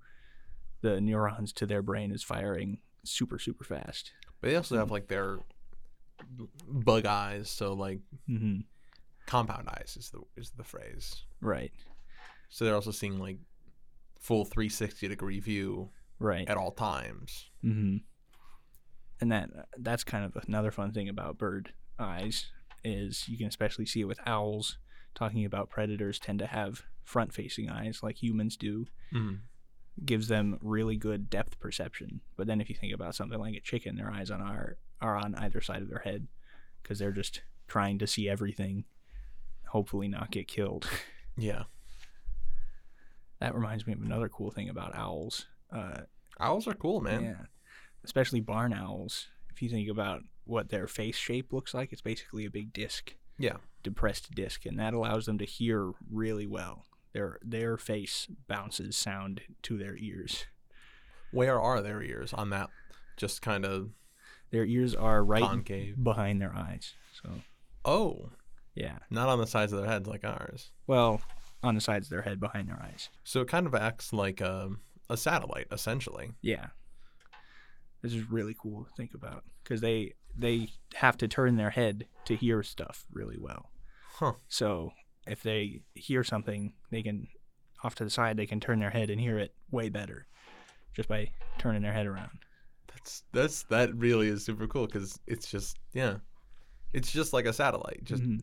The 0.82 1.01
neurons 1.01 1.51
to 1.53 1.65
their 1.65 1.82
brain 1.82 2.12
is 2.12 2.24
firing 2.24 2.80
super 3.03 3.39
super 3.39 3.63
fast. 3.63 4.12
But 4.39 4.50
they 4.50 4.56
also 4.56 4.77
have 4.77 4.91
like 4.91 5.08
their 5.08 5.39
bug 6.68 7.06
eyes, 7.06 7.50
so 7.50 7.74
like 7.74 8.00
hmm 8.27 8.60
compound 9.27 9.70
eyes 9.70 9.96
is 10.00 10.10
the 10.10 10.22
is 10.36 10.51
the 10.51 10.63
phrase. 10.63 11.24
Right, 11.41 11.72
So 12.50 12.65
they're 12.65 12.75
also 12.75 12.91
seeing 12.91 13.20
like 13.20 13.38
full 14.20 14.46
360 14.46 15.08
degree 15.08 15.39
view 15.39 15.89
right. 16.20 16.48
at 16.48 16.58
all 16.58 16.72
times. 16.72 17.50
hmm 17.62 17.98
And 19.22 19.32
that 19.32 19.50
that's 19.78 20.04
kind 20.04 20.25
of 20.25 20.44
another 20.48 20.72
fun 20.72 20.92
thing 20.92 21.08
about 21.08 21.38
bird 21.38 21.72
eyes 22.00 22.48
is 22.84 23.30
you 23.30 23.38
can 23.38 23.48
especially 23.48 23.86
see 23.86 24.01
it 24.01 24.06
with 24.06 24.20
owls. 24.25 24.78
Talking 25.13 25.46
about 25.46 25.70
predators 25.70 26.18
tend 26.20 26.40
to 26.40 26.48
have 26.48 26.84
front-facing 27.04 27.70
eyes 27.70 28.00
like 28.01 28.24
humans 28.24 28.58
do. 28.58 28.88
Mm. 29.13 29.40
Gives 30.04 30.28
them 30.30 30.58
really 30.62 30.96
good 30.96 31.30
depth 31.30 31.60
perception. 31.60 32.22
But 32.38 32.48
then 32.48 32.60
if 32.62 32.70
you 32.70 32.75
think 32.75 32.94
about 32.94 33.13
something 33.13 33.38
like 33.38 33.56
a 33.56 33.60
chicken, 33.60 33.96
their 33.98 34.10
eyes 34.12 34.32
on 34.32 34.42
are 34.42 34.78
are 35.01 35.16
on 35.18 35.36
either 35.36 35.62
side 35.62 35.82
of 35.82 35.90
their 35.90 36.00
head 36.00 36.28
because 36.82 36.98
they're 36.98 37.12
just 37.12 37.42
trying 37.68 38.00
to 38.00 38.08
see 38.08 38.28
everything. 38.28 38.86
Hopefully 39.68 40.08
not 40.08 40.32
get 40.32 40.48
killed. 40.48 40.90
Yeah. 41.38 41.63
that 43.40 43.56
reminds 43.56 43.88
me 43.88 43.94
of 43.94 44.01
another 44.01 44.28
cool 44.30 44.51
thing 44.51 44.70
about 44.70 44.94
owls. 44.96 45.48
Uh, 45.72 46.01
Owls 46.40 46.68
are 46.68 46.74
cool, 46.74 47.00
man. 47.01 47.24
Yeah. 47.24 47.46
Especially 48.03 48.39
barn 48.41 48.74
owls. 48.74 49.27
If 49.51 49.62
you 49.62 49.70
think 49.70 49.89
about 49.89 50.24
what 50.46 50.70
their 50.70 50.88
face 50.88 51.17
shape 51.17 51.53
looks 51.53 51.74
like, 51.74 51.91
it's 51.91 52.01
basically 52.01 52.46
a 52.46 52.50
big 52.50 52.74
disc, 52.74 53.15
Yeah. 53.38 53.58
depressed 53.84 54.31
disc, 54.34 54.65
and 54.65 54.79
that 54.79 54.93
allows 54.93 55.25
them 55.25 55.38
to 55.38 55.46
hear 55.46 55.91
really 56.10 56.48
well. 56.48 56.86
Their 57.13 57.38
their 57.43 57.77
face 57.77 58.27
bounces 58.48 58.96
sound 58.96 59.41
to 59.63 59.77
their 59.77 59.96
ears. 59.98 60.46
Where 61.31 61.60
are 61.62 61.81
their 61.81 62.01
ears 62.01 62.34
on 62.34 62.50
that? 62.51 62.70
Just 63.17 63.41
kind 63.41 63.65
of 63.65 63.91
Their 64.50 64.65
ears 64.65 64.96
are 64.96 65.24
right 65.24 65.43
concave. 65.43 66.03
behind 66.03 66.41
their 66.41 66.53
eyes. 66.55 66.96
So, 67.22 67.41
Oh, 67.86 68.31
yeah. 68.75 69.00
not 69.10 69.29
on 69.29 69.39
the 69.39 69.48
sides 69.48 69.72
of 69.74 69.79
their 69.79 69.89
heads 69.89 70.08
like 70.08 70.24
ours. 70.25 70.72
Well, 70.88 71.22
on 71.63 71.75
the 71.75 71.81
sides 71.81 72.08
of 72.08 72.10
their 72.12 72.24
head 72.24 72.39
behind 72.39 72.67
their 72.70 72.81
eyes. 72.81 73.10
So 73.24 73.41
it 73.41 73.48
kind 73.48 73.67
of 73.67 73.75
acts 73.75 74.12
like 74.13 74.41
a, 74.41 74.72
a 75.10 75.15
satellite, 75.17 75.67
essentially. 75.72 76.31
Yeah. 76.41 76.67
This 78.01 78.13
is 78.13 78.29
really 78.31 78.55
cool 78.60 78.84
to 78.86 78.91
think 78.96 79.13
about 79.13 79.43
because 79.63 79.81
they 79.81 80.13
they 80.38 80.70
have 80.96 81.17
to 81.17 81.27
turn 81.27 81.58
their 81.58 81.70
head 81.70 82.08
to 82.25 82.36
hear 82.36 82.63
stuff 82.63 83.05
really 83.12 83.38
well. 83.39 83.70
Huh. 84.13 84.34
So 84.48 84.91
if 85.27 85.43
they 85.43 85.81
hear 85.93 86.24
something, 86.24 86.74
they 86.89 87.03
can 87.03 87.27
off 87.84 87.96
to 87.96 88.03
the 88.03 88.10
side. 88.10 88.38
They 88.38 88.46
can 88.46 88.60
turn 88.60 88.79
their 88.79 88.89
head 88.89 89.10
and 89.10 89.20
hear 89.20 89.38
it 89.38 89.53
way 89.72 89.89
better, 89.89 90.27
just 90.96 91.10
by 91.10 91.31
turning 91.58 91.81
their 91.81 91.93
head 91.93 92.08
around. 92.08 92.39
That's 92.93 93.24
that's 93.31 93.63
that 93.63 93.93
really 93.96 94.27
is 94.27 94.46
super 94.46 94.67
cool 94.67 94.86
because 94.88 95.20
it's 95.27 95.50
just 95.50 95.77
yeah, 95.93 96.17
it's 96.93 97.12
just 97.12 97.34
like 97.34 97.46
a 97.46 97.53
satellite, 97.53 98.01
just 98.03 98.24
Mhm. 98.24 98.41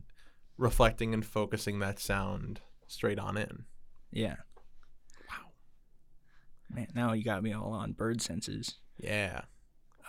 reflecting 0.57 1.15
and 1.15 1.25
focusing 1.25 1.79
that 1.81 1.99
sound 1.99 2.61
straight 2.87 3.19
on 3.19 3.37
in. 3.37 3.65
Yeah. 4.11 4.37
Wow. 5.31 5.53
Man, 6.71 6.89
now 6.95 7.13
you 7.13 7.25
got 7.25 7.43
me 7.43 7.53
all 7.53 7.73
on 7.73 7.93
bird 7.93 8.21
senses. 8.21 8.77
Yeah. 8.99 9.43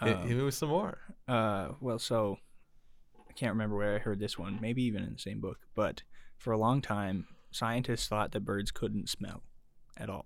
Um, 0.01 0.27
hit 0.27 0.38
me 0.38 0.43
with 0.43 0.53
some 0.53 0.69
more. 0.69 0.98
Uh, 1.27 1.69
well, 1.81 2.00
so 2.00 2.38
I 3.29 3.34
can't 3.34 3.53
remember 3.53 3.75
where 3.75 3.96
I 3.96 4.00
heard 4.00 4.19
this 4.19 4.38
one. 4.38 4.60
Maybe 4.62 4.84
even 4.84 5.03
in 5.03 5.13
the 5.13 5.19
same 5.19 5.41
book. 5.41 5.60
But 5.75 6.03
for 6.38 6.53
a 6.53 6.58
long 6.58 6.81
time, 6.81 7.27
scientists 7.51 8.08
thought 8.08 8.31
that 8.31 8.46
birds 8.46 8.72
couldn't 8.72 9.10
smell 9.10 9.43
at 9.98 10.10
all, 10.10 10.25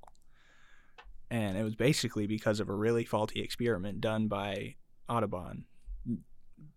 and 1.32 1.58
it 1.58 1.64
was 1.64 1.76
basically 1.76 2.28
because 2.28 2.60
of 2.60 2.70
a 2.70 2.76
really 2.76 3.06
faulty 3.06 3.42
experiment 3.42 4.02
done 4.02 4.28
by 4.28 4.76
Audubon, 5.10 5.66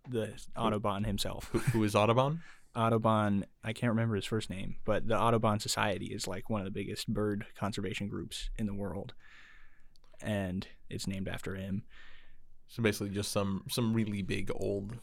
the 0.08 0.32
Audubon 0.56 1.04
himself. 1.04 1.50
Who, 1.52 1.58
who 1.58 1.84
is 1.84 1.94
Audubon? 1.94 2.42
Audubon, 2.76 3.46
I 3.64 3.72
can't 3.72 3.90
remember 3.90 4.16
his 4.16 4.26
first 4.26 4.50
name, 4.50 4.76
but 4.84 5.08
the 5.08 5.18
Audubon 5.18 5.60
Society 5.60 6.06
is 6.06 6.28
like 6.28 6.50
one 6.50 6.60
of 6.60 6.66
the 6.66 6.70
biggest 6.70 7.08
bird 7.08 7.46
conservation 7.58 8.06
groups 8.08 8.50
in 8.58 8.66
the 8.66 8.74
world, 8.74 9.14
and 10.20 10.66
it's 10.88 11.06
named 11.06 11.28
after 11.28 11.54
him. 11.54 11.82
So 12.68 12.82
basically, 12.82 13.10
just 13.10 13.32
some 13.32 13.64
some 13.68 13.94
really 13.94 14.22
big 14.22 14.50
old 14.54 14.98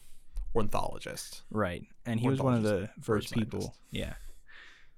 ornithologist. 0.54 1.42
Right. 1.50 1.84
And 2.06 2.20
he 2.20 2.28
was 2.28 2.40
one 2.40 2.54
of 2.54 2.62
the 2.62 2.90
first 3.00 3.32
people. 3.32 3.60
scientist. 3.60 3.80
Yeah. 3.90 4.14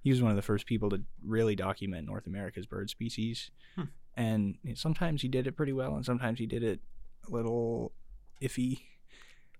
He 0.03 0.11
was 0.11 0.23
one 0.23 0.31
of 0.31 0.37
the 0.37 0.43
first 0.43 0.67
people 0.67 0.91
to 0.91 1.03
really 1.25 1.57
document 1.57 2.07
North 2.07 2.27
America's 2.27 2.67
bird 2.67 2.91
species. 2.91 3.51
Hmm. 3.75 3.83
And 4.17 4.59
sometimes 4.75 5.23
he 5.23 5.29
did 5.29 5.47
it 5.47 5.57
pretty 5.57 5.73
well, 5.73 5.95
and 5.95 6.05
sometimes 6.05 6.39
he 6.39 6.47
did 6.47 6.63
it 6.63 6.81
a 7.29 7.31
little 7.31 7.93
iffy. 8.41 8.81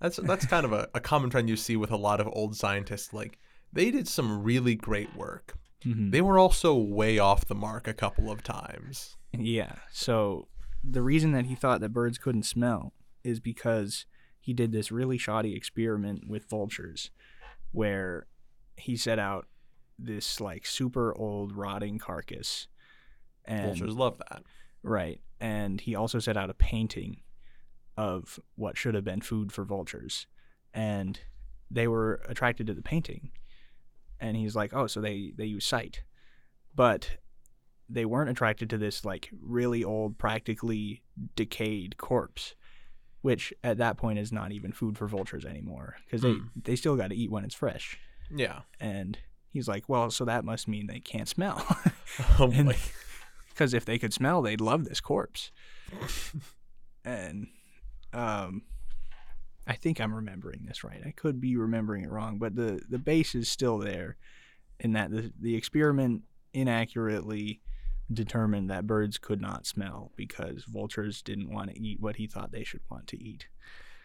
That's 0.01 0.17
that's 0.17 0.47
kind 0.47 0.65
of 0.65 0.73
a, 0.73 0.89
a 0.95 1.01
common 1.01 1.31
trend 1.31 1.49
you 1.49 1.57
see 1.57 1.77
with 1.77 1.91
a 1.91 1.97
lot 1.97 2.21
of 2.21 2.29
old 2.33 2.57
scientists. 2.57 3.13
Like 3.13 3.39
they 3.73 3.91
did 3.91 4.09
some 4.09 4.43
really 4.43 4.75
great 4.75 5.15
work. 5.17 5.57
Mhm. 5.85 6.11
They 6.11 6.21
were 6.21 6.39
also 6.39 6.75
way 6.75 7.19
off 7.19 7.45
the 7.47 7.55
mark 7.55 7.87
a 7.87 7.95
couple 7.95 8.31
of 8.31 8.43
times. 8.43 9.17
Yeah. 9.33 9.77
So 9.93 10.49
the 10.83 11.03
reason 11.03 11.33
that 11.33 11.47
he 11.47 11.55
thought 11.55 11.81
that 11.81 11.91
birds 11.91 12.19
couldn't 12.19 12.45
smell 12.45 12.93
is 13.23 13.41
because 13.41 14.07
he 14.41 14.53
did 14.53 14.73
this 14.73 14.93
really 14.93 15.19
shoddy 15.19 15.55
experiment 15.55 16.29
with 16.29 16.49
vultures 16.49 17.11
where 17.73 18.27
he 18.77 18.97
set 18.97 19.19
out 19.19 19.47
this 19.99 20.41
like 20.41 20.65
super 20.67 21.17
old 21.17 21.57
rotting 21.57 21.99
carcass 21.99 22.69
and 23.45 23.67
Vultures 23.67 23.97
love 23.97 24.19
that. 24.19 24.43
Right. 24.83 25.21
And 25.41 25.81
he 25.81 25.95
also 25.95 26.19
set 26.19 26.37
out 26.37 26.51
a 26.51 26.55
painting 26.55 27.23
of 27.97 28.39
what 28.57 28.77
should 28.77 28.95
have 28.95 29.05
been 29.05 29.21
food 29.21 29.53
for 29.53 29.65
vultures. 29.65 30.27
And 30.75 31.19
they 31.71 31.89
were 31.89 32.21
attracted 32.29 32.67
to 32.69 32.75
the 32.75 32.83
painting. 32.83 33.31
And 34.21 34.37
he's 34.37 34.57
like, 34.57 34.73
oh, 34.75 34.87
so 34.87 35.01
they, 35.01 35.33
they 35.37 35.45
use 35.47 35.67
sight. 35.67 36.03
But 36.75 37.19
they 37.89 38.05
weren't 38.05 38.31
attracted 38.31 38.69
to 38.71 38.79
this, 38.79 39.05
like, 39.05 39.31
really 39.41 39.85
old, 39.85 40.19
practically 40.19 41.03
decayed 41.37 41.97
corpse, 41.99 42.55
which 43.23 43.53
at 43.63 43.79
that 43.79 43.97
point 43.97 44.19
is 44.19 44.33
not 44.33 44.53
even 44.53 44.73
food 44.73 44.97
for 44.99 45.07
vultures 45.07 45.45
anymore 45.45 45.97
because 46.05 46.23
they, 46.23 46.33
Hmm. 46.33 46.47
they 46.65 46.77
still 46.77 46.97
got 46.97 47.11
to 47.11 47.17
eat 47.17 47.31
when 47.31 47.45
it's 47.45 47.55
fresh. 47.55 47.99
Yeah. 48.35 48.61
And 48.81 49.19
he's 49.51 49.69
like, 49.69 49.89
well, 49.89 50.11
so 50.11 50.25
that 50.25 50.45
must 50.45 50.67
mean 50.69 50.87
they 50.87 51.01
can't 51.01 51.29
smell. 51.29 51.65
Oh 52.39 52.47
boy. 52.49 52.77
because 53.51 53.75
if 53.75 53.85
they 53.85 53.99
could 53.99 54.13
smell, 54.13 54.41
they'd 54.43 54.61
love 54.61 54.85
this 54.85 55.01
corpse. 55.01 55.51
and 57.05 57.49
um, 58.13 58.63
I 59.67 59.75
think 59.75 60.01
I'm 60.01 60.15
remembering 60.15 60.65
this 60.67 60.85
right. 60.85 61.03
I 61.05 61.11
could 61.11 61.41
be 61.41 61.57
remembering 61.57 62.05
it 62.05 62.11
wrong, 62.11 62.39
but 62.39 62.55
the 62.55 62.81
the 62.89 62.99
base 62.99 63.35
is 63.35 63.49
still 63.49 63.79
there, 63.79 64.17
in 64.81 64.93
that 64.93 65.11
the 65.11 65.33
the 65.41 65.57
experiment 65.57 66.23
inaccurately 66.53 67.61
determined 68.13 68.71
that 68.71 68.87
birds 68.87 69.19
could 69.19 69.41
not 69.41 69.67
smell 69.67 70.13
because 70.17 70.65
vultures 70.65 71.23
didn't 71.23 71.53
want 71.53 71.71
to 71.71 71.81
eat 71.81 72.01
what 72.01 72.17
he 72.17 72.27
thought 72.27 72.53
they 72.53 72.65
should 72.65 72.83
want 72.91 73.07
to 73.09 73.23
eat. 73.23 73.49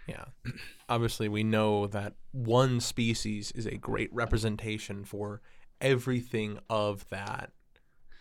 Yeah. 0.08 0.25
Obviously, 0.89 1.30
we 1.30 1.44
know 1.44 1.88
that 1.88 2.15
one 2.32 2.80
species 2.80 3.51
is 3.51 3.65
a 3.65 3.77
great 3.77 4.12
representation 4.12 5.06
for 5.06 5.41
everything 5.80 6.60
of 6.70 7.08
that 7.10 7.51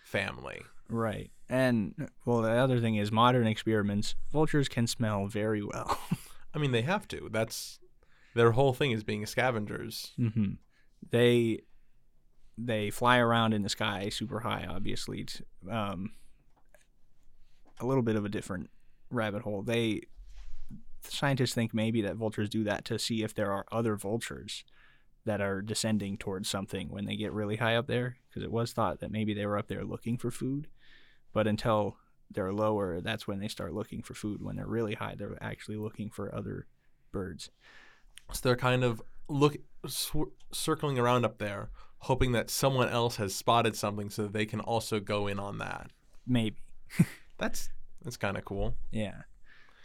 family. 0.05 0.63
Right. 0.89 1.31
And 1.49 2.09
well, 2.25 2.43
the 2.43 2.51
other 2.51 2.81
thing 2.81 2.97
is 2.97 3.11
modern 3.11 3.47
experiments, 3.47 4.15
vultures 4.33 4.69
can 4.69 4.87
smell 4.87 5.27
very 5.27 5.63
well. 5.63 5.99
I 6.55 6.59
mean, 6.59 6.73
they 6.73 6.83
have 6.83 7.07
to. 7.09 7.29
That's 7.31 7.79
their 8.35 8.53
whole 8.53 8.73
thing 8.73 8.93
is 8.93 9.05
being 9.05 9.27
scavengers. 9.27 10.13
hmm 10.17 10.53
They 11.11 11.61
they 12.59 12.91
fly 12.91 13.19
around 13.19 13.55
in 13.55 13.63
the 13.63 13.69
sky 13.69 14.09
super 14.11 14.41
high. 14.41 14.67
Obviously, 14.69 15.27
um, 15.71 16.13
a 17.81 17.87
little 17.87 18.03
bit 18.03 18.17
of 18.17 18.25
a 18.25 18.29
different 18.29 18.71
rabbit 19.11 19.43
hole. 19.43 19.63
They 19.63 20.03
scientists 21.03 21.55
think 21.55 21.73
maybe 21.73 22.03
that 22.03 22.17
vultures 22.17 22.51
do 22.51 22.63
that 22.65 22.85
to 22.85 22.99
see 22.99 23.23
if 23.23 23.35
there 23.35 23.51
are 23.51 23.65
other 23.73 23.97
vultures 23.97 24.65
that 25.25 25.41
are 25.41 25.63
descending 25.63 26.17
towards 26.17 26.49
something 26.49 26.89
when 26.89 27.07
they 27.07 27.17
get 27.17 27.33
really 27.33 27.57
high 27.57 27.77
up 27.77 27.87
there. 27.87 28.17
Because 28.29 28.43
it 28.43 28.53
was 28.53 28.73
thought 28.73 29.01
that 29.01 29.11
maybe 29.11 29.35
they 29.35 29.47
were 29.47 29.59
up 29.59 29.69
there 29.69 29.85
looking 29.85 30.19
for 30.19 30.31
food, 30.31 30.69
but 31.33 31.47
until 31.47 31.97
they're 32.31 32.53
lower, 32.53 33.01
that's 33.01 33.27
when 33.27 33.41
they 33.41 33.49
start 33.49 33.75
looking 33.75 34.03
for 34.03 34.15
food. 34.15 34.43
When 34.43 34.57
they're 34.57 34.67
really 34.67 34.95
high, 34.95 35.15
they're 35.17 35.37
actually 35.41 35.77
looking 35.77 36.11
for 36.11 36.35
other 36.35 36.67
birds. 37.13 37.51
So 38.33 38.41
they're 38.43 38.57
kind 38.57 38.85
of 38.85 39.03
look 39.29 39.57
sw- 39.87 40.33
circling 40.53 40.99
around 40.99 41.25
up 41.25 41.39
there, 41.39 41.71
hoping 41.99 42.33
that 42.33 42.51
someone 42.51 42.89
else 42.89 43.17
has 43.17 43.35
spotted 43.35 43.77
something 43.77 44.11
so 44.11 44.23
that 44.23 44.33
they 44.33 44.47
can 44.47 44.61
also 44.61 45.01
go 45.01 45.27
in 45.27 45.39
on 45.39 45.59
that. 45.59 45.91
Maybe. 46.27 46.57
That's 47.39 47.71
that's 48.03 48.17
kind 48.17 48.37
of 48.37 48.45
cool. 48.45 48.77
Yeah. 48.91 49.23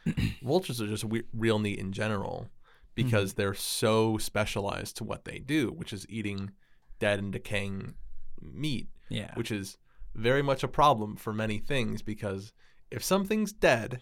vultures 0.44 0.82
are 0.82 0.88
just 0.88 1.04
we- 1.04 1.24
real 1.34 1.60
neat 1.60 1.80
in 1.80 1.92
general 1.92 2.50
because 2.96 3.32
mm-hmm. 3.32 3.42
they're 3.42 3.54
so 3.54 4.18
specialized 4.18 4.98
to 4.98 5.04
what 5.04 5.25
they 5.25 5.40
do, 5.40 5.70
which 5.70 5.92
is 5.92 6.06
eating 6.10 6.52
dead 7.00 7.20
and 7.20 7.32
decaying 7.32 7.96
meat, 8.42 8.88
Yeah. 9.10 9.32
which 9.36 9.52
is 9.52 9.78
very 10.16 10.42
much 10.42 10.64
a 10.64 10.68
problem 10.68 11.16
for 11.16 11.34
many 11.34 11.60
things 11.60 12.02
because 12.02 12.54
if 12.90 13.04
something's 13.04 13.52
dead, 13.52 14.02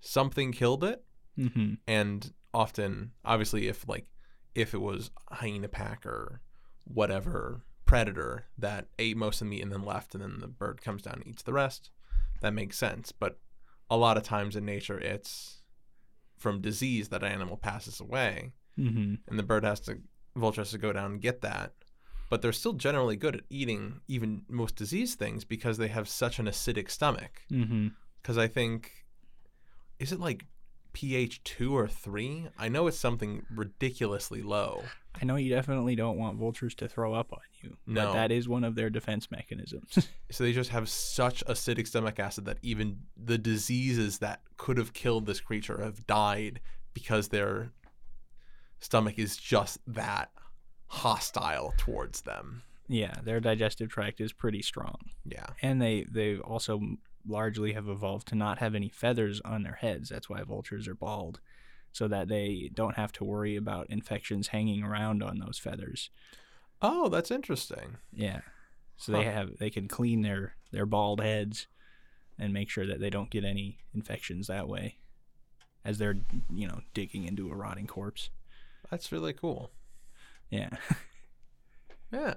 something 0.00 0.52
killed 0.52 0.82
it, 0.84 1.04
mm-hmm. 1.38 1.74
and 1.86 2.32
often, 2.52 3.12
obviously, 3.24 3.68
if 3.68 3.86
like 3.88 4.06
if 4.54 4.74
it 4.74 4.80
was 4.80 5.10
a 5.30 5.36
hyena 5.36 5.68
pack 5.68 6.04
or 6.04 6.40
whatever 6.84 7.62
predator 7.84 8.46
that 8.58 8.86
ate 8.98 9.16
most 9.16 9.40
of 9.40 9.46
the 9.46 9.50
meat 9.50 9.62
and 9.62 9.72
then 9.72 9.82
left, 9.82 10.14
and 10.14 10.22
then 10.22 10.38
the 10.40 10.48
bird 10.48 10.80
comes 10.80 11.02
down 11.02 11.14
and 11.14 11.26
eats 11.26 11.42
the 11.42 11.52
rest, 11.52 11.90
that 12.40 12.54
makes 12.54 12.78
sense. 12.78 13.12
But 13.12 13.38
a 13.88 13.96
lot 13.96 14.16
of 14.16 14.22
times 14.22 14.56
in 14.56 14.64
nature, 14.64 14.98
it's 14.98 15.62
from 16.38 16.60
disease 16.60 17.08
that 17.08 17.22
an 17.22 17.32
animal 17.32 17.56
passes 17.56 18.00
away, 18.00 18.52
Mm-hmm. 18.78 19.14
and 19.28 19.38
the 19.38 19.42
bird 19.42 19.64
has 19.64 19.80
to, 19.80 19.98
vulture 20.34 20.62
has 20.62 20.70
to 20.70 20.78
go 20.78 20.92
down 20.92 21.12
and 21.12 21.20
get 21.20 21.42
that. 21.42 21.72
But 22.30 22.40
they're 22.40 22.52
still 22.52 22.72
generally 22.72 23.16
good 23.16 23.34
at 23.36 23.42
eating 23.50 24.00
even 24.08 24.42
most 24.48 24.76
disease 24.76 25.14
things 25.14 25.44
because 25.44 25.76
they 25.76 25.88
have 25.88 26.08
such 26.08 26.38
an 26.38 26.46
acidic 26.46 26.90
stomach. 26.90 27.42
Mm-hmm. 27.52 27.88
Because 28.22 28.38
I 28.38 28.46
think, 28.46 29.04
is 29.98 30.12
it 30.12 30.20
like 30.20 30.46
pH 30.92 31.42
two 31.44 31.76
or 31.76 31.88
three? 31.88 32.46
I 32.58 32.68
know 32.68 32.86
it's 32.86 32.98
something 32.98 33.42
ridiculously 33.54 34.42
low. 34.42 34.84
I 35.20 35.24
know 35.24 35.36
you 35.36 35.50
definitely 35.52 35.96
don't 35.96 36.18
want 36.18 36.38
vultures 36.38 36.74
to 36.76 36.88
throw 36.88 37.14
up 37.14 37.32
on 37.32 37.40
you. 37.62 37.76
No. 37.86 38.06
But 38.06 38.12
that 38.14 38.32
is 38.32 38.48
one 38.48 38.64
of 38.64 38.74
their 38.74 38.90
defense 38.90 39.30
mechanisms. 39.30 40.08
So 40.30 40.44
they 40.44 40.52
just 40.52 40.70
have 40.70 40.88
such 40.88 41.44
acidic 41.46 41.88
stomach 41.88 42.20
acid 42.20 42.44
that 42.44 42.58
even 42.62 43.00
the 43.16 43.36
diseases 43.36 44.18
that 44.18 44.42
could 44.56 44.78
have 44.78 44.92
killed 44.92 45.26
this 45.26 45.40
creature 45.40 45.82
have 45.82 46.06
died 46.06 46.60
because 46.94 47.28
their 47.28 47.72
stomach 48.78 49.18
is 49.18 49.36
just 49.36 49.78
that 49.88 50.30
hostile 50.90 51.72
towards 51.78 52.22
them. 52.22 52.62
yeah, 52.88 53.14
their 53.22 53.38
digestive 53.40 53.88
tract 53.88 54.20
is 54.20 54.32
pretty 54.32 54.60
strong. 54.62 54.96
Yeah. 55.24 55.46
And 55.62 55.80
they 55.80 56.04
they 56.10 56.36
also 56.38 56.80
largely 57.26 57.72
have 57.74 57.88
evolved 57.88 58.26
to 58.28 58.34
not 58.34 58.58
have 58.58 58.74
any 58.74 58.88
feathers 58.88 59.40
on 59.44 59.62
their 59.62 59.74
heads. 59.74 60.08
That's 60.08 60.28
why 60.28 60.42
vultures 60.42 60.88
are 60.88 60.94
bald. 60.94 61.40
So 61.92 62.08
that 62.08 62.28
they 62.28 62.70
don't 62.72 62.96
have 62.96 63.12
to 63.12 63.24
worry 63.24 63.56
about 63.56 63.90
infections 63.90 64.48
hanging 64.48 64.82
around 64.82 65.22
on 65.22 65.38
those 65.38 65.58
feathers. 65.58 66.10
Oh, 66.82 67.08
that's 67.08 67.30
interesting. 67.30 67.96
Yeah. 68.12 68.40
So 68.96 69.12
they 69.12 69.24
have 69.24 69.58
they 69.58 69.70
can 69.70 69.86
clean 69.88 70.22
their 70.22 70.54
their 70.72 70.86
bald 70.86 71.20
heads 71.20 71.66
and 72.38 72.52
make 72.52 72.70
sure 72.70 72.86
that 72.86 73.00
they 73.00 73.10
don't 73.10 73.30
get 73.30 73.44
any 73.44 73.78
infections 73.94 74.46
that 74.48 74.68
way 74.68 74.96
as 75.84 75.98
they're, 75.98 76.18
you 76.52 76.66
know, 76.68 76.80
digging 76.94 77.24
into 77.24 77.50
a 77.50 77.54
rotting 77.56 77.86
corpse. 77.86 78.30
That's 78.90 79.12
really 79.12 79.32
cool. 79.32 79.70
Yeah. 80.50 80.70
Yeah. 82.12 82.34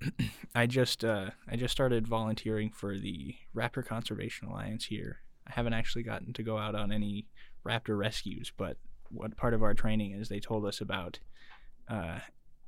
I 0.54 0.66
just 0.66 1.04
uh 1.04 1.30
I 1.48 1.56
just 1.56 1.72
started 1.72 2.08
volunteering 2.08 2.70
for 2.70 2.98
the 2.98 3.36
Raptor 3.54 3.86
Conservation 3.86 4.48
Alliance 4.48 4.86
here. 4.86 5.18
I 5.46 5.52
haven't 5.52 5.74
actually 5.74 6.02
gotten 6.02 6.32
to 6.34 6.42
go 6.42 6.58
out 6.58 6.74
on 6.74 6.92
any 6.92 7.26
raptor 7.64 7.96
rescues, 7.96 8.52
but 8.56 8.76
what 9.10 9.36
part 9.36 9.54
of 9.54 9.62
our 9.62 9.74
training 9.74 10.12
is 10.12 10.28
they 10.28 10.40
told 10.40 10.66
us 10.66 10.80
about 10.80 11.20
uh 11.88 12.18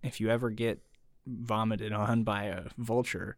if 0.02 0.20
you 0.20 0.30
ever 0.30 0.50
get 0.50 0.80
vomited 1.26 1.92
on 1.92 2.22
by 2.22 2.44
a 2.44 2.64
vulture, 2.76 3.36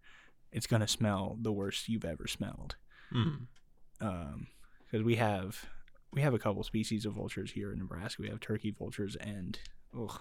it's 0.53 0.67
going 0.67 0.81
to 0.81 0.89
smell 0.89 1.39
the 1.41 1.53
worst 1.53 1.89
you've 1.89 2.05
ever 2.05 2.27
smelled. 2.27 2.77
Mm. 3.15 3.47
um 4.01 4.49
because 4.85 5.05
we 5.05 5.17
have 5.17 5.67
we 6.13 6.23
have 6.23 6.35
a 6.35 6.39
couple 6.39 6.63
species 6.63 7.07
of 7.07 7.15
vultures 7.15 7.53
here 7.53 7.73
in 7.73 7.79
Nebraska. 7.79 8.23
We 8.23 8.29
have 8.29 8.41
turkey 8.41 8.71
vultures 8.77 9.17
and 9.17 9.59
ugh, 9.99 10.21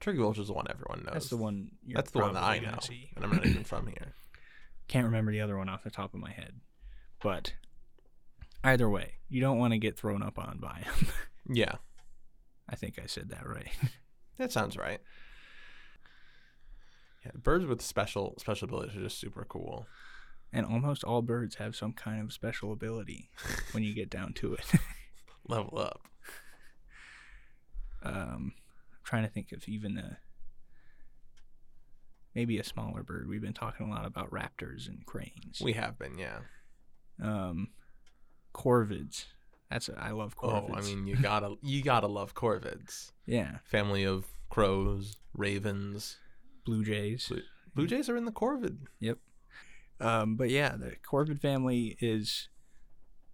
Turkey 0.00 0.18
vulture 0.18 0.40
is 0.42 0.46
the 0.46 0.52
one 0.52 0.66
everyone 0.70 1.04
knows. 1.04 1.12
that's 1.12 1.28
the 1.28 1.36
one. 1.36 1.70
You're 1.84 1.96
That's 1.96 2.10
the 2.12 2.20
one 2.20 2.34
that 2.34 2.42
I 2.42 2.58
probably 2.58 2.60
gonna 2.60 2.72
know, 2.76 2.80
See. 2.82 3.10
and 3.16 3.24
I'm 3.24 3.30
not 3.32 3.46
even 3.46 3.64
from 3.64 3.86
here. 3.88 4.14
Can't 4.88 5.04
remember 5.06 5.32
the 5.32 5.40
other 5.40 5.56
one 5.58 5.68
off 5.68 5.82
the 5.84 5.90
top 5.90 6.14
of 6.14 6.20
my 6.20 6.30
head, 6.30 6.60
but 7.22 7.52
either 8.64 8.88
way, 8.88 9.14
you 9.28 9.40
don't 9.40 9.58
want 9.58 9.72
to 9.72 9.78
get 9.78 9.98
thrown 9.98 10.22
up 10.22 10.38
on 10.38 10.58
by 10.58 10.80
him. 10.84 11.08
Yeah, 11.50 11.76
I 12.68 12.76
think 12.76 12.98
I 13.02 13.06
said 13.06 13.30
that 13.30 13.48
right. 13.48 13.70
that 14.36 14.52
sounds 14.52 14.76
right. 14.76 15.00
Yeah, 17.24 17.30
birds 17.42 17.64
with 17.64 17.80
special 17.80 18.34
special 18.38 18.68
abilities 18.68 18.96
are 18.96 19.02
just 19.02 19.18
super 19.18 19.46
cool. 19.48 19.86
and 20.52 20.66
almost 20.66 21.04
all 21.04 21.22
birds 21.22 21.54
have 21.56 21.74
some 21.74 21.92
kind 21.94 22.22
of 22.22 22.32
special 22.34 22.70
ability 22.72 23.30
when 23.72 23.82
you 23.82 23.94
get 23.94 24.10
down 24.10 24.34
to 24.34 24.52
it. 24.54 24.70
Level 25.48 25.78
up. 25.78 26.02
Um, 28.02 28.52
I'm 28.92 29.04
trying 29.04 29.24
to 29.24 29.30
think 29.30 29.52
of 29.52 29.66
even 29.68 29.98
a 29.98 30.18
maybe 32.34 32.58
a 32.58 32.64
smaller 32.64 33.02
bird. 33.02 33.28
We've 33.28 33.40
been 33.42 33.52
talking 33.52 33.86
a 33.86 33.90
lot 33.90 34.06
about 34.06 34.30
raptors 34.30 34.88
and 34.88 35.04
cranes. 35.06 35.60
We 35.62 35.72
have 35.74 35.98
been, 35.98 36.18
yeah. 36.18 36.38
um, 37.22 37.68
corvids. 38.54 39.26
That's 39.70 39.88
a, 39.88 39.98
I 39.98 40.10
love 40.12 40.36
corvids. 40.36 40.70
Oh, 40.70 40.74
I 40.74 40.80
mean, 40.82 41.06
you 41.06 41.16
gotta 41.16 41.56
you 41.62 41.82
gotta 41.82 42.06
love 42.06 42.34
corvids. 42.34 43.12
yeah, 43.26 43.58
Family 43.64 44.04
of 44.04 44.24
crows, 44.48 45.16
ravens. 45.34 46.16
blue 46.64 46.84
jays. 46.84 47.28
Blue- 47.28 47.42
Blue 47.74 47.86
jays 47.86 48.08
are 48.08 48.16
in 48.16 48.24
the 48.24 48.32
corvid. 48.32 48.78
Yep. 48.98 49.18
Um, 50.00 50.34
but 50.34 50.50
yeah, 50.50 50.74
the 50.76 50.96
corvid 51.08 51.38
family 51.40 51.96
is 52.00 52.48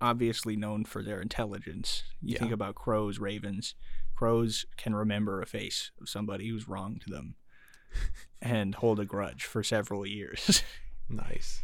obviously 0.03 0.55
known 0.55 0.85
for 0.85 1.03
their 1.03 1.19
intelligence. 1.21 2.03
You 2.21 2.35
Yeah. 2.35 2.41
think 2.41 2.53
about 2.53 2.75
crows, 2.75 3.19
ravens. 3.19 3.75
Crows 4.15 4.67
can 4.77 4.95
remember 4.95 5.41
a 5.41 5.47
face 5.47 5.91
of 6.01 6.09
somebody 6.09 6.49
who's 6.49 6.69
wronged 6.69 7.05
them 7.07 7.37
and 8.43 8.75
hold 8.77 9.01
a 9.01 9.05
grudge 9.05 9.45
for 9.45 9.63
several 9.63 10.07
years. 10.07 10.63
Nice. 11.07 11.63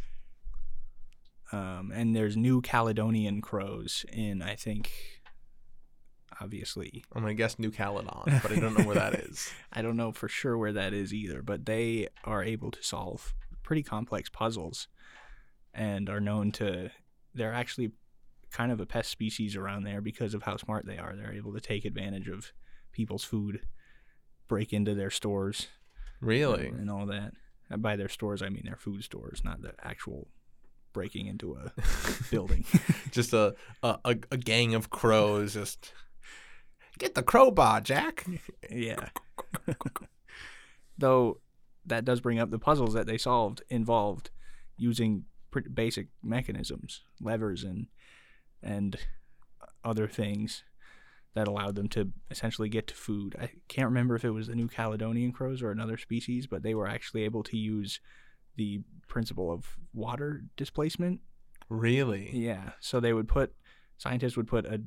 um, 1.51 1.91
and 1.95 2.15
there's 2.15 2.37
New 2.37 2.61
Caledonian 2.61 3.41
crows 3.41 4.05
in, 4.13 4.43
I 4.43 4.53
think, 4.53 4.91
obviously 6.41 7.03
I'm 7.13 7.21
gonna 7.21 7.33
guess 7.33 7.59
New 7.59 7.71
Caledon, 7.71 8.39
but 8.41 8.51
I 8.51 8.59
don't 8.59 8.77
know 8.77 8.85
where 8.85 8.95
that 8.95 9.15
is. 9.15 9.51
I 9.73 9.81
don't 9.81 9.97
know 9.97 10.11
for 10.11 10.27
sure 10.27 10.57
where 10.57 10.73
that 10.73 10.93
is 10.93 11.13
either, 11.13 11.41
but 11.41 11.65
they 11.65 12.07
are 12.23 12.43
able 12.43 12.71
to 12.71 12.83
solve 12.83 13.33
pretty 13.63 13.83
complex 13.83 14.29
puzzles 14.29 14.87
and 15.73 16.09
are 16.09 16.19
known 16.19 16.51
to 16.53 16.91
they're 17.33 17.53
actually 17.53 17.91
kind 18.51 18.71
of 18.71 18.79
a 18.79 18.85
pest 18.85 19.09
species 19.09 19.55
around 19.55 19.83
there 19.83 20.01
because 20.01 20.33
of 20.33 20.43
how 20.43 20.57
smart 20.57 20.85
they 20.85 20.97
are. 20.97 21.15
They're 21.15 21.33
able 21.33 21.53
to 21.53 21.61
take 21.61 21.85
advantage 21.85 22.27
of 22.27 22.51
people's 22.91 23.23
food, 23.23 23.61
break 24.47 24.73
into 24.73 24.93
their 24.93 25.09
stores 25.09 25.67
Really? 26.19 26.67
and, 26.67 26.81
and 26.81 26.91
all 26.91 27.05
that. 27.07 27.31
And 27.69 27.81
by 27.81 27.95
their 27.95 28.09
stores 28.09 28.41
I 28.41 28.49
mean 28.49 28.63
their 28.65 28.75
food 28.75 29.03
stores, 29.03 29.41
not 29.43 29.61
the 29.61 29.73
actual 29.81 30.27
breaking 30.93 31.27
into 31.27 31.55
a 31.55 31.71
building. 32.31 32.65
just 33.11 33.31
a, 33.33 33.55
a 33.81 33.97
a 34.03 34.37
gang 34.37 34.75
of 34.75 34.89
crows 34.89 35.53
just 35.53 35.93
get 36.99 37.15
the 37.15 37.23
crowbar, 37.23 37.79
Jack. 37.81 38.25
Yeah. 38.69 39.09
Though 40.97 41.39
that 41.85 42.05
does 42.05 42.21
bring 42.21 42.39
up 42.39 42.51
the 42.51 42.59
puzzles 42.59 42.93
that 42.93 43.07
they 43.07 43.17
solved 43.17 43.63
involved 43.69 44.29
using 44.77 45.25
pretty 45.49 45.69
basic 45.69 46.07
mechanisms, 46.21 47.01
levers 47.19 47.63
and 47.63 47.87
and 48.63 48.97
other 49.83 50.07
things 50.07 50.63
that 51.33 51.47
allowed 51.47 51.75
them 51.75 51.87
to 51.89 52.11
essentially 52.29 52.67
get 52.69 52.87
to 52.87 52.93
food. 52.93 53.35
I 53.39 53.49
can't 53.69 53.87
remember 53.87 54.15
if 54.15 54.25
it 54.25 54.31
was 54.31 54.47
the 54.47 54.55
New 54.55 54.67
Caledonian 54.67 55.31
crows 55.31 55.61
or 55.61 55.71
another 55.71 55.97
species, 55.97 56.45
but 56.45 56.61
they 56.61 56.75
were 56.75 56.87
actually 56.87 57.23
able 57.23 57.43
to 57.43 57.57
use 57.57 57.99
the 58.57 58.81
principle 59.07 59.51
of 59.51 59.65
water 59.93 60.43
displacement 60.57 61.21
Really? 61.69 62.29
yeah. 62.33 62.71
So 62.81 62.99
they 62.99 63.13
would 63.13 63.29
put 63.29 63.53
scientists 63.97 64.35
would 64.35 64.47
put 64.47 64.65
a 64.65 64.81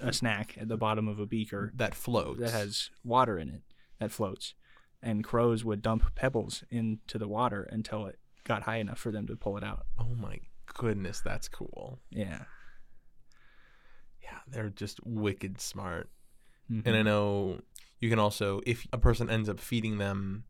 a 0.00 0.12
snack 0.12 0.56
at 0.58 0.68
the 0.68 0.76
bottom 0.76 1.08
of 1.08 1.18
a 1.18 1.26
beaker 1.26 1.72
That 1.76 1.94
floats. 1.94 2.40
that 2.40 2.50
has 2.52 2.90
water 3.04 3.38
in 3.38 3.48
it 3.50 3.62
that 3.98 4.10
floats, 4.12 4.54
and 5.02 5.22
crows 5.24 5.64
would 5.64 5.82
dump 5.82 6.14
pebbles 6.14 6.64
into 6.70 7.18
the 7.18 7.28
water 7.28 7.68
until 7.70 8.06
it 8.06 8.18
got 8.44 8.62
high 8.62 8.76
enough 8.76 8.98
for 8.98 9.10
them 9.10 9.26
to 9.26 9.36
pull 9.36 9.56
it 9.58 9.64
out. 9.64 9.86
Oh 9.98 10.14
my 10.14 10.38
goodness, 10.74 11.20
that's 11.22 11.48
cool. 11.48 11.98
Yeah. 12.10 12.44
Yeah, 14.26 14.38
they're 14.48 14.70
just 14.70 14.98
wicked 15.06 15.60
smart. 15.60 16.10
Mhm. 16.70 16.82
And 16.84 16.96
I 16.96 17.02
know 17.02 17.60
you 18.00 18.10
can 18.10 18.18
also, 18.18 18.60
if 18.66 18.86
a 18.92 18.98
person 18.98 19.30
ends 19.30 19.48
up 19.48 19.60
feeding 19.60 19.98
them 19.98 20.44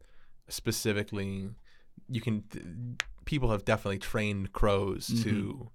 specifically, 0.49 1.51
you 2.09 2.21
can. 2.21 2.45
People 3.27 3.51
have 3.51 3.65
definitely 3.65 3.99
trained 3.99 4.53
crows 4.53 5.09
to, 5.25 5.71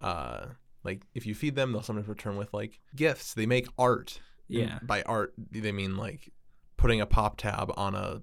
uh, 0.00 0.46
like 0.84 1.02
if 1.14 1.26
you 1.26 1.34
feed 1.34 1.54
them, 1.54 1.72
they'll 1.72 1.82
sometimes 1.82 2.08
return 2.08 2.36
with 2.36 2.52
like 2.52 2.80
gifts. 2.96 3.34
They 3.34 3.46
make 3.46 3.68
art. 3.78 4.20
And 4.48 4.58
yeah. 4.58 4.78
by 4.82 5.02
art, 5.02 5.34
they 5.36 5.72
mean 5.72 5.96
like 5.96 6.32
putting 6.78 7.00
a 7.00 7.06
pop 7.06 7.36
tab 7.36 7.70
on 7.76 7.94
a 7.94 8.22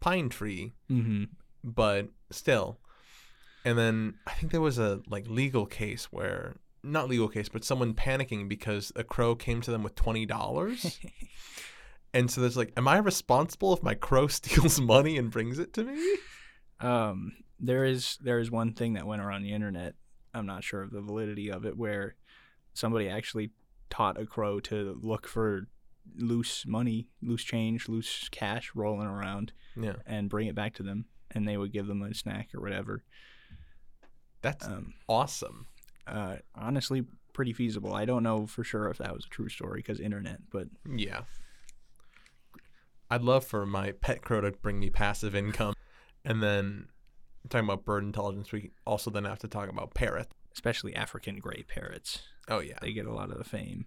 pine 0.00 0.28
tree, 0.28 0.72
hmm 0.88 1.24
but 1.64 2.10
still, 2.30 2.78
And 3.64 3.78
then 3.78 4.14
I 4.26 4.32
think 4.34 4.52
there 4.52 4.60
was 4.60 4.78
a 4.78 5.00
like 5.08 5.26
legal 5.26 5.64
case 5.66 6.12
where 6.12 6.56
not 6.84 7.08
legal 7.08 7.28
case, 7.28 7.48
but 7.48 7.64
someone 7.64 7.94
panicking 7.94 8.48
because 8.48 8.92
a 8.94 9.02
crow 9.04 9.34
came 9.34 9.60
to 9.62 9.70
them 9.70 9.82
with 9.82 9.94
twenty 9.94 10.26
dollars. 10.26 11.00
and 12.14 12.30
so 12.30 12.40
there's 12.40 12.56
like, 12.56 12.72
am 12.76 12.86
I 12.86 12.98
responsible 12.98 13.72
if 13.72 13.82
my 13.82 13.94
crow 13.94 14.26
steals 14.28 14.80
money 14.80 15.16
and 15.18 15.30
brings 15.30 15.58
it 15.58 15.72
to 15.74 15.84
me? 15.84 16.16
Um, 16.80 17.32
there 17.58 17.84
is 17.84 18.18
there 18.20 18.38
is 18.38 18.50
one 18.50 18.72
thing 18.74 18.92
that 18.94 19.06
went 19.06 19.22
around 19.22 19.42
the 19.42 19.52
internet. 19.52 19.94
I'm 20.34 20.46
not 20.46 20.64
sure 20.64 20.82
of 20.82 20.90
the 20.90 21.00
validity 21.00 21.50
of 21.50 21.64
it, 21.64 21.76
where 21.76 22.16
somebody 22.74 23.08
actually 23.08 23.50
taught 23.90 24.20
a 24.20 24.26
crow 24.26 24.58
to 24.60 24.98
look 25.00 25.26
for 25.26 25.68
loose 26.16 26.66
money, 26.66 27.08
loose 27.22 27.44
change, 27.44 27.88
loose 27.88 28.28
cash 28.30 28.72
rolling 28.74 29.06
around, 29.06 29.52
Yeah, 29.76 29.94
and 30.06 30.28
bring 30.28 30.48
it 30.48 30.54
back 30.54 30.74
to 30.74 30.82
them, 30.82 31.06
and 31.30 31.46
they 31.48 31.56
would 31.56 31.72
give 31.72 31.86
them 31.86 32.02
a 32.02 32.12
snack 32.14 32.48
or 32.54 32.60
whatever. 32.60 33.04
that's 34.42 34.66
Um, 34.66 34.94
awesome. 35.08 35.66
Uh, 36.06 36.36
honestly, 36.54 37.04
pretty 37.32 37.52
feasible. 37.52 37.94
I 37.94 38.04
don't 38.04 38.22
know 38.22 38.46
for 38.46 38.62
sure 38.64 38.88
if 38.88 38.98
that 38.98 39.12
was 39.14 39.24
a 39.26 39.28
true 39.28 39.48
story 39.48 39.78
because 39.80 40.00
internet, 40.00 40.38
but 40.50 40.68
Yeah. 40.88 41.22
I'd 43.10 43.22
love 43.22 43.44
for 43.44 43.66
my 43.66 43.92
pet 43.92 44.22
crow 44.22 44.40
to 44.40 44.50
bring 44.52 44.78
me 44.80 44.90
passive 44.90 45.34
income. 45.34 45.74
And 46.24 46.42
then 46.42 46.88
talking 47.50 47.66
about 47.68 47.84
bird 47.84 48.02
intelligence, 48.02 48.50
we 48.50 48.70
also 48.86 49.10
then 49.10 49.24
have 49.24 49.38
to 49.40 49.48
talk 49.48 49.68
about 49.68 49.94
parrot. 49.94 50.28
especially 50.54 50.94
African 50.94 51.38
gray 51.38 51.64
parrots, 51.66 52.22
Oh 52.48 52.60
yeah. 52.60 52.78
they 52.80 52.92
get 52.92 53.06
a 53.06 53.12
lot 53.12 53.30
of 53.32 53.38
the 53.38 53.44
fame. 53.44 53.86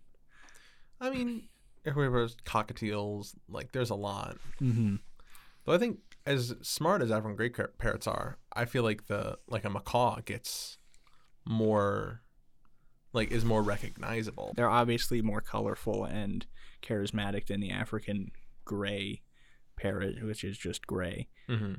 I 0.99 1.10
mean, 1.10 1.47
everywhere's 1.86 2.36
cockatiels. 2.45 3.34
Like, 3.49 3.71
there's 3.71 3.89
a 3.89 3.95
lot. 3.95 4.38
Mm-hmm. 4.62 4.97
Though 5.65 5.73
I 5.73 5.77
think 5.77 5.99
as 6.25 6.53
smart 6.62 7.01
as 7.01 7.10
African 7.10 7.36
gray 7.38 7.49
parrots 7.49 8.06
are, 8.06 8.38
I 8.53 8.65
feel 8.65 8.84
like 8.84 9.08
the 9.08 9.38
like 9.47 9.63
a 9.65 9.69
macaw 9.69 10.19
gets 10.25 10.77
more, 11.48 12.22
like 13.14 13.32
is 13.32 13.46
more 13.46 13.64
recognizable. 13.64 14.54
They're 14.56 14.70
obviously 14.70 15.22
more 15.22 15.42
colorful 15.42 16.04
and 16.06 16.46
charismatic 16.82 17.48
than 17.48 17.60
the 17.60 17.72
African 17.72 18.32
gray 18.66 19.22
parrot, 19.76 20.24
which 20.24 20.44
is 20.44 20.58
just 20.58 20.86
gray. 20.88 21.30
hmm 21.48 21.74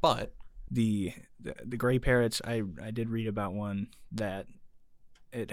But 0.00 0.34
The 0.70 1.12
the, 1.40 1.54
the 1.64 1.76
gray 1.76 1.98
parrots, 1.98 2.40
I 2.44 2.62
I 2.82 2.90
did 2.90 3.08
read 3.10 3.26
about 3.28 3.52
one 3.54 3.88
that 4.12 4.46
it 5.32 5.52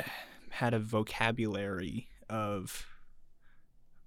had 0.52 0.74
a 0.74 0.80
vocabulary 0.80 2.08
of 2.30 2.86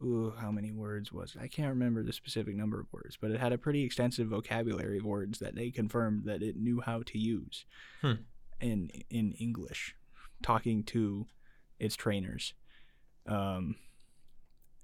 ooh, 0.03 0.35
how 0.39 0.51
many 0.51 0.71
words 0.73 1.13
was 1.13 1.35
it? 1.35 1.41
I 1.43 1.49
can't 1.49 1.71
remember 1.71 2.03
the 2.03 2.13
specific 2.13 2.55
number 2.57 2.79
of 2.81 2.93
words, 2.93 3.17
but 3.21 3.31
it 3.31 3.41
had 3.41 3.53
a 3.53 3.59
pretty 3.59 3.83
extensive 3.85 4.29
vocabulary 4.29 4.99
of 4.99 5.05
words 5.05 5.39
that 5.39 5.55
they 5.55 5.71
confirmed 5.71 6.25
that 6.27 6.43
it 6.43 6.57
knew 6.57 6.81
how 6.81 7.03
to 7.03 7.19
use 7.19 7.65
Hmm. 8.03 8.13
In 8.61 8.91
in 9.11 9.33
English, 9.33 9.95
talking 10.43 10.83
to 10.85 11.27
its 11.79 11.97
trainers. 11.97 12.55
Um, 13.27 13.77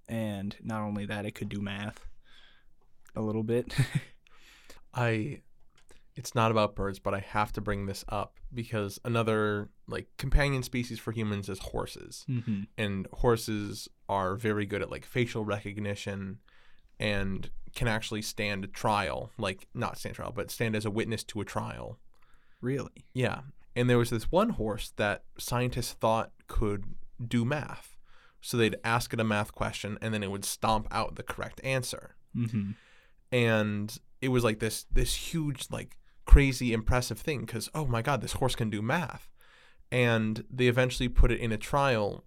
and 0.08 0.56
not 0.62 0.82
only 0.82 1.06
that, 1.06 1.26
it 1.26 1.34
could 1.34 1.48
do 1.48 1.60
math 1.60 2.06
a 3.14 3.20
little 3.22 3.42
bit. 3.42 3.74
I 4.94 5.42
it's 6.16 6.34
not 6.34 6.50
about 6.50 6.74
birds, 6.74 6.98
but 6.98 7.14
I 7.14 7.20
have 7.20 7.52
to 7.52 7.60
bring 7.60 7.86
this 7.86 8.04
up 8.08 8.34
because 8.52 8.98
another 9.04 9.70
like 9.86 10.06
companion 10.18 10.62
species 10.62 10.98
for 10.98 11.12
humans 11.12 11.48
is 11.48 11.58
horses. 11.58 12.26
mm-hmm. 12.28 12.62
And 12.76 13.06
horses 13.12 13.88
are 14.08 14.34
very 14.36 14.66
good 14.66 14.82
at 14.82 14.90
like 14.90 15.04
facial 15.04 15.44
recognition 15.44 16.38
and 16.98 17.48
can 17.74 17.88
actually 17.88 18.22
stand 18.22 18.64
a 18.64 18.68
trial, 18.68 19.30
like 19.38 19.68
not 19.72 19.96
stand 19.96 20.16
trial, 20.16 20.32
but 20.34 20.50
stand 20.50 20.74
as 20.76 20.84
a 20.84 20.90
witness 20.90 21.24
to 21.24 21.40
a 21.40 21.44
trial. 21.44 21.98
Really? 22.60 23.06
Yeah. 23.14 23.40
And 23.76 23.88
there 23.88 23.98
was 23.98 24.10
this 24.10 24.30
one 24.32 24.50
horse 24.50 24.92
that 24.96 25.24
scientists 25.38 25.92
thought 25.92 26.32
could 26.48 26.84
do 27.24 27.44
math. 27.44 27.96
So 28.40 28.56
they'd 28.56 28.76
ask 28.84 29.12
it 29.12 29.20
a 29.20 29.24
math 29.24 29.52
question 29.52 29.98
and 30.00 30.12
then 30.14 30.22
it 30.22 30.30
would 30.30 30.44
stomp 30.44 30.88
out 30.90 31.14
the 31.16 31.22
correct 31.22 31.60
answer 31.64 32.14
Mm-hmm. 32.36 32.70
and 33.32 33.98
it 34.20 34.28
was 34.28 34.44
like 34.44 34.60
this 34.60 34.84
this 34.92 35.14
huge 35.14 35.66
like 35.70 35.96
crazy 36.26 36.72
impressive 36.72 37.18
thing 37.18 37.40
because 37.40 37.68
oh 37.74 37.86
my 37.86 38.02
god 38.02 38.20
this 38.20 38.34
horse 38.34 38.54
can 38.54 38.70
do 38.70 38.80
math 38.80 39.28
and 39.90 40.44
they 40.48 40.68
eventually 40.68 41.08
put 41.08 41.32
it 41.32 41.40
in 41.40 41.50
a 41.50 41.56
trial 41.56 42.22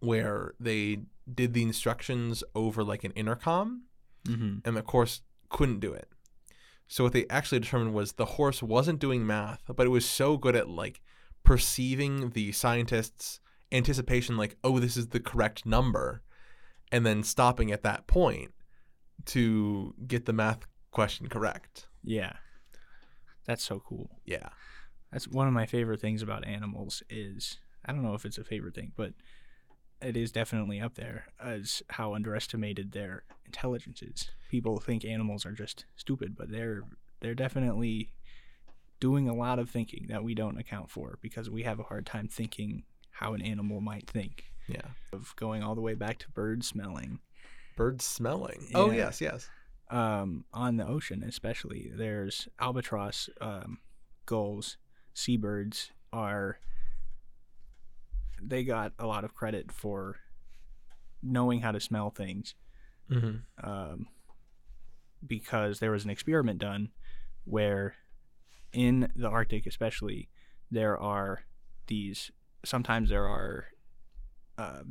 where 0.00 0.52
they 0.60 0.98
did 1.32 1.54
the 1.54 1.62
instructions 1.62 2.42
over 2.54 2.82
like 2.84 3.04
an 3.04 3.12
intercom 3.12 3.84
Mm-hmm. 4.28 4.58
and 4.66 4.76
the 4.76 4.82
horse 4.86 5.22
couldn't 5.48 5.80
do 5.80 5.94
it 5.94 6.06
so 6.92 7.04
what 7.04 7.12
they 7.12 7.24
actually 7.30 7.60
determined 7.60 7.94
was 7.94 8.12
the 8.12 8.24
horse 8.24 8.62
wasn't 8.62 8.98
doing 8.98 9.24
math 9.26 9.62
but 9.76 9.86
it 9.86 9.90
was 9.90 10.04
so 10.04 10.36
good 10.36 10.56
at 10.56 10.68
like 10.68 11.00
perceiving 11.44 12.30
the 12.30 12.50
scientists 12.52 13.40
anticipation 13.72 14.36
like 14.36 14.56
oh 14.64 14.78
this 14.80 14.96
is 14.96 15.08
the 15.08 15.20
correct 15.20 15.64
number 15.64 16.22
and 16.90 17.06
then 17.06 17.22
stopping 17.22 17.70
at 17.70 17.82
that 17.82 18.06
point 18.06 18.50
to 19.24 19.94
get 20.06 20.26
the 20.26 20.32
math 20.32 20.66
question 20.90 21.28
correct 21.28 21.86
Yeah. 22.02 22.32
That's 23.46 23.62
so 23.64 23.80
cool. 23.80 24.10
yeah 24.24 24.48
That's 25.12 25.28
one 25.28 25.46
of 25.46 25.54
my 25.54 25.66
favorite 25.66 26.00
things 26.00 26.22
about 26.22 26.46
animals 26.46 27.02
is 27.08 27.58
I 27.84 27.92
don't 27.92 28.02
know 28.02 28.14
if 28.14 28.24
it's 28.24 28.38
a 28.38 28.44
favorite 28.44 28.74
thing, 28.74 28.92
but 28.96 29.12
it 30.02 30.16
is 30.16 30.32
definitely 30.32 30.80
up 30.80 30.94
there 30.94 31.26
as 31.42 31.82
how 31.90 32.14
underestimated 32.14 32.92
their 32.92 33.24
intelligence 33.46 34.02
is. 34.02 34.30
People 34.50 34.78
think 34.78 35.04
animals 35.04 35.44
are 35.46 35.52
just 35.52 35.84
stupid, 35.96 36.36
but 36.36 36.50
they're 36.50 36.82
they're 37.20 37.34
definitely 37.34 38.12
doing 38.98 39.28
a 39.28 39.34
lot 39.34 39.58
of 39.58 39.68
thinking 39.70 40.06
that 40.08 40.24
we 40.24 40.34
don't 40.34 40.58
account 40.58 40.90
for 40.90 41.18
because 41.22 41.48
we 41.50 41.62
have 41.62 41.78
a 41.80 41.84
hard 41.84 42.04
time 42.06 42.28
thinking 42.28 42.82
how 43.10 43.34
an 43.34 43.42
animal 43.42 43.80
might 43.80 44.08
think. 44.08 44.44
yeah 44.68 44.80
Of 45.12 45.34
going 45.36 45.62
all 45.62 45.74
the 45.74 45.80
way 45.80 45.94
back 45.94 46.18
to 46.18 46.30
bird 46.30 46.64
smelling. 46.64 47.18
bird 47.76 48.00
smelling 48.02 48.68
oh 48.74 48.90
yes 48.90 49.20
yes 49.20 49.48
um, 49.90 50.44
on 50.54 50.76
the 50.76 50.86
ocean, 50.86 51.24
especially. 51.24 51.90
There's 51.92 52.46
albatross, 52.60 53.28
um, 53.40 53.78
gulls, 54.24 54.76
seabirds 55.14 55.90
are. 56.12 56.58
They 58.42 58.64
got 58.64 58.92
a 58.98 59.06
lot 59.06 59.24
of 59.24 59.34
credit 59.34 59.72
for 59.72 60.16
knowing 61.22 61.60
how 61.60 61.72
to 61.72 61.80
smell 61.80 62.10
things 62.10 62.54
mm-hmm. 63.10 63.36
um, 63.62 64.06
because 65.26 65.78
there 65.78 65.90
was 65.90 66.04
an 66.04 66.10
experiment 66.10 66.58
done 66.58 66.90
where 67.44 67.94
in 68.72 69.10
the 69.16 69.28
Arctic, 69.28 69.66
especially, 69.66 70.28
there 70.70 70.96
are 70.98 71.44
these. 71.86 72.30
Sometimes 72.64 73.08
there 73.10 73.26
are 73.26 73.66
uh, 74.58 74.82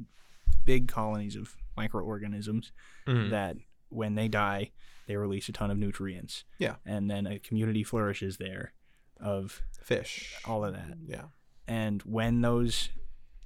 big 0.65 0.87
colonies 0.87 1.35
of 1.35 1.55
microorganisms 1.77 2.71
Mm-hmm. 3.07 3.31
that 3.31 3.55
when 3.89 4.13
they 4.13 4.27
die, 4.27 4.71
they 5.07 5.15
release 5.15 5.49
a 5.49 5.51
ton 5.51 5.71
of 5.71 5.77
nutrients. 5.79 6.43
Yeah. 6.59 6.75
And 6.85 7.09
then 7.09 7.25
a 7.25 7.39
community 7.39 7.83
flourishes 7.83 8.37
there 8.37 8.73
of 9.19 9.63
fish 9.81 10.35
all 10.45 10.63
of 10.63 10.73
that. 10.73 10.95
yeah 11.07 11.23
And 11.67 12.01
when 12.03 12.41
those 12.41 12.89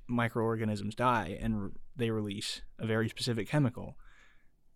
microorganisms 0.07 0.95
die 0.95 1.37
and 1.41 1.55
r- 1.55 1.71
they 1.95 2.09
release 2.09 2.61
a 2.79 2.85
very 2.85 3.07
specific 3.09 3.47
chemical, 3.47 3.97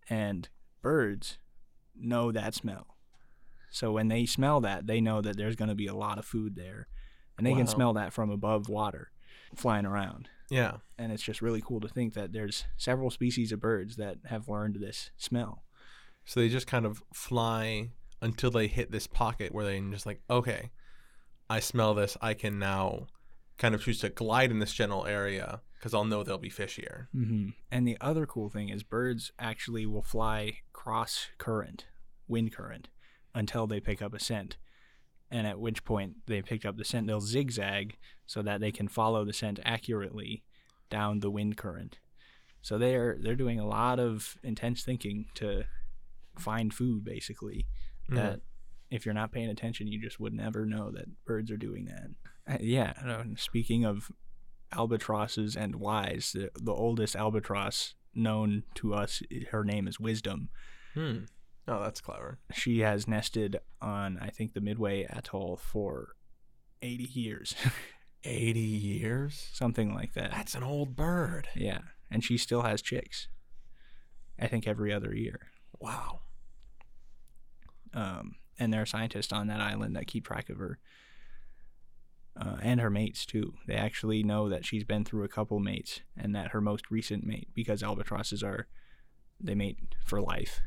and 0.10 0.50
birds 0.82 1.38
know 1.96 2.32
that 2.32 2.54
smell. 2.54 2.96
So 3.70 3.92
when 3.92 4.08
they 4.08 4.26
smell 4.26 4.62
that, 4.62 4.88
they 4.88 5.02
know 5.02 5.22
that 5.22 5.36
there's 5.38 5.56
going 5.56 5.70
to 5.70 5.76
be 5.76 5.88
a 5.88 5.96
lot 5.96 6.18
of 6.18 6.26
food 6.26 6.56
there. 6.56 6.88
And 7.38 7.46
they 7.46 7.52
Wow. 7.52 7.58
can 7.58 7.68
smell 7.68 7.94
that 7.94 8.14
from 8.14 8.30
above 8.30 8.70
water 8.70 9.12
flying 9.56 9.86
around. 9.86 10.30
yeah 10.50 10.78
And 10.98 11.12
it's 11.12 11.22
just 11.24 11.42
really 11.42 11.62
cool 11.62 11.80
to 11.82 11.88
think 11.88 12.14
that 12.14 12.32
there's 12.32 12.66
several 12.78 13.10
species 13.12 13.52
of 13.52 13.60
birds 13.60 13.96
that 13.98 14.18
have 14.26 14.48
learned 14.48 14.76
this 14.80 15.12
smell. 15.18 15.64
so 16.26 16.40
they 16.40 16.50
just 16.50 16.68
kind 16.68 16.86
of 16.86 17.04
fly 17.14 17.90
until 18.22 18.50
they 18.52 18.68
hit 18.68 18.92
this 18.92 19.08
pocket 19.08 19.54
where 19.54 19.66
they 19.66 19.76
can 19.78 19.92
just 19.92 20.06
like 20.06 20.22
okay 20.30 20.72
i 21.50 21.60
smell 21.60 21.94
this 21.94 22.18
i 22.22 22.34
can 22.34 22.58
now 22.60 23.06
kind 23.58 23.74
of 23.76 23.84
choose 23.84 24.00
to 24.00 24.10
glide 24.10 24.52
in 24.52 24.60
this 24.60 24.74
general 24.74 25.06
area 25.06 25.62
because 25.78 25.94
i'll 25.94 26.06
know 26.06 26.24
there'll 26.24 26.40
be 26.40 26.50
fish 26.50 26.76
here 26.76 27.10
hmm 27.12 27.50
And 27.72 27.88
the 27.88 27.98
other 28.02 28.26
cool 28.26 28.50
thing 28.50 28.70
is 28.70 28.84
birds 28.84 29.32
actually 29.40 29.86
will 29.86 30.04
fly 30.04 30.60
cross 30.74 31.28
current, 31.38 31.86
wind 32.28 32.54
current, 32.54 32.88
until 33.36 33.68
they 33.68 33.80
pick 33.80 34.02
up 34.02 34.14
a 34.14 34.20
scent. 34.20 34.58
And 35.30 35.46
at 35.46 35.60
which 35.60 35.84
point 35.84 36.26
they 36.28 36.42
picked 36.42 36.66
up 36.66 36.78
the 36.78 36.86
scent, 36.86 37.08
they'll 37.08 37.20
zigzag 37.20 37.98
so 38.26 38.42
that 38.42 38.62
they 38.62 38.72
can 38.72 38.88
follow 38.88 39.26
the 39.26 39.34
scent 39.34 39.60
accurately 39.66 40.44
down 40.90 41.20
the 41.20 41.30
wind 41.30 41.58
current. 41.58 42.00
So 42.62 42.78
they're 42.78 43.18
they're 43.20 43.36
doing 43.36 43.60
a 43.60 43.68
lot 43.68 44.00
of 44.00 44.38
intense 44.44 44.84
thinking 44.84 45.26
to 45.36 45.66
find 46.40 46.74
food, 46.74 47.04
basically. 47.04 47.68
Mhm. 48.10 48.16
That 48.16 48.40
if 48.90 49.06
you're 49.06 49.14
not 49.14 49.34
paying 49.34 49.50
attention, 49.50 49.88
you 49.88 50.00
just 50.02 50.20
would 50.20 50.34
never 50.34 50.66
know 50.66 50.90
that 50.92 51.26
birds 51.26 51.52
are 51.52 51.58
doing 51.58 51.86
that. 51.86 52.12
Uh, 52.48 52.58
yeah. 52.60 52.94
Speaking 53.36 53.86
of 53.86 54.12
albatrosses 54.72 55.56
and 55.56 55.76
wise. 55.76 56.32
The, 56.34 56.52
the 56.56 56.74
oldest 56.74 57.16
albatross 57.16 57.96
known 58.14 58.64
to 58.76 58.94
us, 58.94 59.22
her 59.52 59.64
name 59.64 59.88
is 59.88 60.00
Wisdom. 60.00 60.50
Hmm. 60.94 61.26
Oh, 61.68 61.82
that's 61.84 62.02
clever. 62.02 62.40
She 62.54 62.80
has 62.80 63.08
nested 63.08 63.60
on, 63.82 64.18
I 64.22 64.30
think, 64.30 64.54
the 64.54 64.62
Midway 64.62 65.06
Atoll 65.10 65.58
for 65.58 66.16
80 66.82 67.04
years, 67.04 67.56
80 68.24 68.60
years? 68.60 69.50
something 69.54 69.94
like 69.94 70.14
that. 70.14 70.32
That's 70.32 70.56
an 70.56 70.64
old 70.64 70.96
bird. 70.96 71.50
Yeah, 71.56 71.80
and 72.10 72.24
she 72.24 72.38
still 72.38 72.62
has 72.62 72.82
chicks. 72.82 73.28
I 74.40 74.48
think 74.48 74.68
every 74.68 74.94
other 74.94 75.14
year. 75.14 75.40
Wow. 75.80 76.22
Um, 77.94 78.36
and 78.60 78.72
there 78.72 78.82
are 78.84 78.86
scientists 78.86 79.34
on 79.34 79.48
that 79.48 79.60
island 79.60 79.96
that 79.96 80.08
keep 80.08 80.26
track 80.26 80.50
of 80.50 80.58
her. 80.58 80.80
Uh, 82.40 82.58
and 82.62 82.80
her 82.80 82.90
mates 82.92 83.26
too. 83.26 83.54
They 83.66 83.74
actually 83.76 84.22
know 84.22 84.48
that 84.50 84.64
she's 84.66 84.84
been 84.84 85.04
through 85.04 85.24
a 85.24 85.28
couple 85.28 85.60
mates, 85.60 86.02
and 86.16 86.36
that 86.36 86.52
her 86.52 86.62
most 86.62 86.92
recent 86.92 87.24
mate, 87.26 87.48
because 87.56 87.82
albatrosses 87.82 88.44
are, 88.44 88.68
they 89.42 89.56
mate 89.56 89.80
for 90.06 90.22
life, 90.22 90.62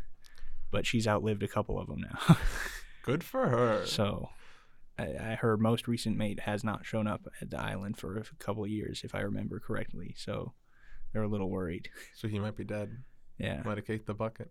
but 0.72 0.84
she's 0.86 1.06
outlived 1.06 1.42
a 1.44 1.48
couple 1.48 1.78
of 1.78 1.86
them 1.86 2.00
now. 2.00 2.36
Good 3.04 3.22
for 3.22 3.48
her. 3.48 3.86
so, 3.86 4.30
I, 4.98 5.02
I, 5.04 5.34
her 5.40 5.56
most 5.56 5.86
recent 5.86 6.16
mate 6.16 6.40
has 6.40 6.64
not 6.64 6.84
shown 6.84 7.06
up 7.06 7.26
at 7.40 7.50
the 7.50 7.60
island 7.60 7.96
for 7.98 8.18
a 8.18 8.24
couple 8.44 8.64
of 8.64 8.70
years, 8.70 9.02
if 9.04 9.14
I 9.14 9.20
remember 9.20 9.60
correctly. 9.60 10.14
So, 10.18 10.52
they're 11.12 11.22
a 11.22 11.28
little 11.28 11.50
worried. 11.50 11.88
So 12.16 12.26
he 12.28 12.38
might 12.40 12.56
be 12.56 12.64
dead. 12.64 12.98
Yeah. 13.38 13.62
Might 13.64 13.78
have 13.78 13.86
kicked 13.86 14.06
the 14.06 14.14
bucket. 14.14 14.50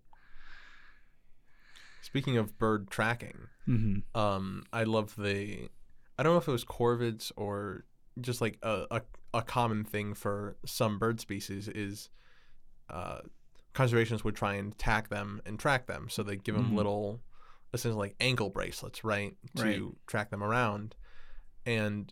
Speaking 2.02 2.38
of 2.38 2.58
bird 2.58 2.90
tracking, 2.90 3.48
Mm-hmm. 3.68 4.18
um, 4.20 4.64
I 4.74 4.84
love 4.84 5.16
the. 5.18 5.70
I 6.20 6.24
don't 6.24 6.34
know 6.34 6.38
if 6.40 6.48
it 6.48 6.52
was 6.52 6.66
corvids 6.66 7.32
or 7.38 7.86
just 8.20 8.42
like 8.42 8.58
a, 8.62 8.86
a, 8.92 9.02
a 9.34 9.42
common 9.42 9.86
thing 9.86 10.14
for 10.14 10.58
some 10.66 11.00
bird 11.00 11.20
species 11.22 11.68
is 11.70 12.10
uh, 12.90 13.20
conservationists 13.74 14.24
would 14.26 14.36
try 14.36 14.56
and 14.56 14.78
tag 14.78 15.08
them 15.10 15.42
and 15.46 15.58
track 15.58 15.88
them. 15.88 16.08
So 16.10 16.22
they 16.24 16.36
give 16.36 16.56
them 16.56 16.72
Mhm. 16.72 16.76
little, 16.76 17.22
essentially 17.74 18.00
like 18.10 18.16
ankle 18.20 18.50
bracelets, 18.50 19.04
right, 19.04 19.38
to 19.56 19.64
Right. 19.64 19.82
track 20.08 20.30
them 20.32 20.44
around. 20.44 20.96
And 21.66 22.12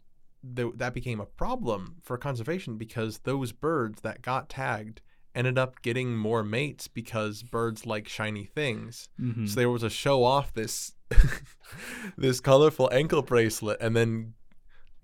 th- 0.56 0.74
that 0.76 0.94
became 0.94 1.20
a 1.20 1.26
problem 1.26 1.98
for 2.04 2.18
conservation 2.18 2.78
because 2.78 3.20
those 3.20 3.52
birds 3.52 4.02
that 4.02 4.22
got 4.22 4.48
tagged 4.50 5.02
ended 5.36 5.58
up 5.58 5.82
getting 5.82 6.16
more 6.16 6.44
mates 6.44 6.88
because 6.88 7.44
birds 7.44 7.86
like 7.86 8.08
shiny 8.08 8.46
things. 8.46 9.10
Mm-hmm. 9.20 9.48
So 9.48 9.56
there 9.60 9.70
was 9.70 9.84
a 9.84 9.90
show 9.90 10.24
off 10.24 10.54
this 10.54 10.94
this 12.18 12.40
colorful 12.40 12.90
ankle 12.92 13.22
bracelet 13.22 13.78
and 13.82 13.96
then 13.96 14.34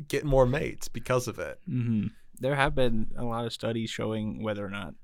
get 0.08 0.26
more 0.26 0.46
mates 0.46 0.88
because 0.88 1.28
of 1.28 1.40
it. 1.40 1.60
hmm 1.66 2.08
There 2.40 2.56
have 2.56 2.76
been 2.76 3.12
a 3.18 3.24
lot 3.24 3.46
of 3.46 3.54
studies 3.54 3.90
showing 3.90 4.42
whether 4.44 4.66
or 4.66 4.70
not 4.70 4.96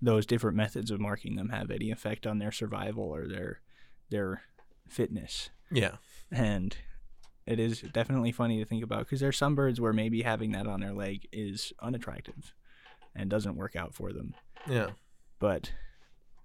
those 0.00 0.26
different 0.26 0.56
methods 0.56 0.90
of 0.90 1.00
marking 1.00 1.36
them 1.36 1.48
have 1.48 1.70
any 1.70 1.90
effect 1.90 2.26
on 2.26 2.38
their 2.38 2.52
survival 2.52 3.04
or 3.04 3.26
their 3.26 3.60
their 4.10 4.42
fitness. 4.88 5.50
Yeah. 5.70 5.96
And 6.30 6.76
it 7.46 7.58
is 7.58 7.80
definitely 7.80 8.32
funny 8.32 8.58
to 8.58 8.64
think 8.64 8.82
about 8.84 9.00
because 9.00 9.20
there's 9.20 9.36
some 9.36 9.54
birds 9.54 9.80
where 9.80 9.92
maybe 9.92 10.22
having 10.22 10.52
that 10.52 10.66
on 10.66 10.80
their 10.80 10.92
leg 10.92 11.26
is 11.32 11.72
unattractive 11.80 12.54
and 13.14 13.30
doesn't 13.30 13.56
work 13.56 13.76
out 13.76 13.94
for 13.94 14.12
them. 14.12 14.34
Yeah. 14.68 14.90
But 15.38 15.72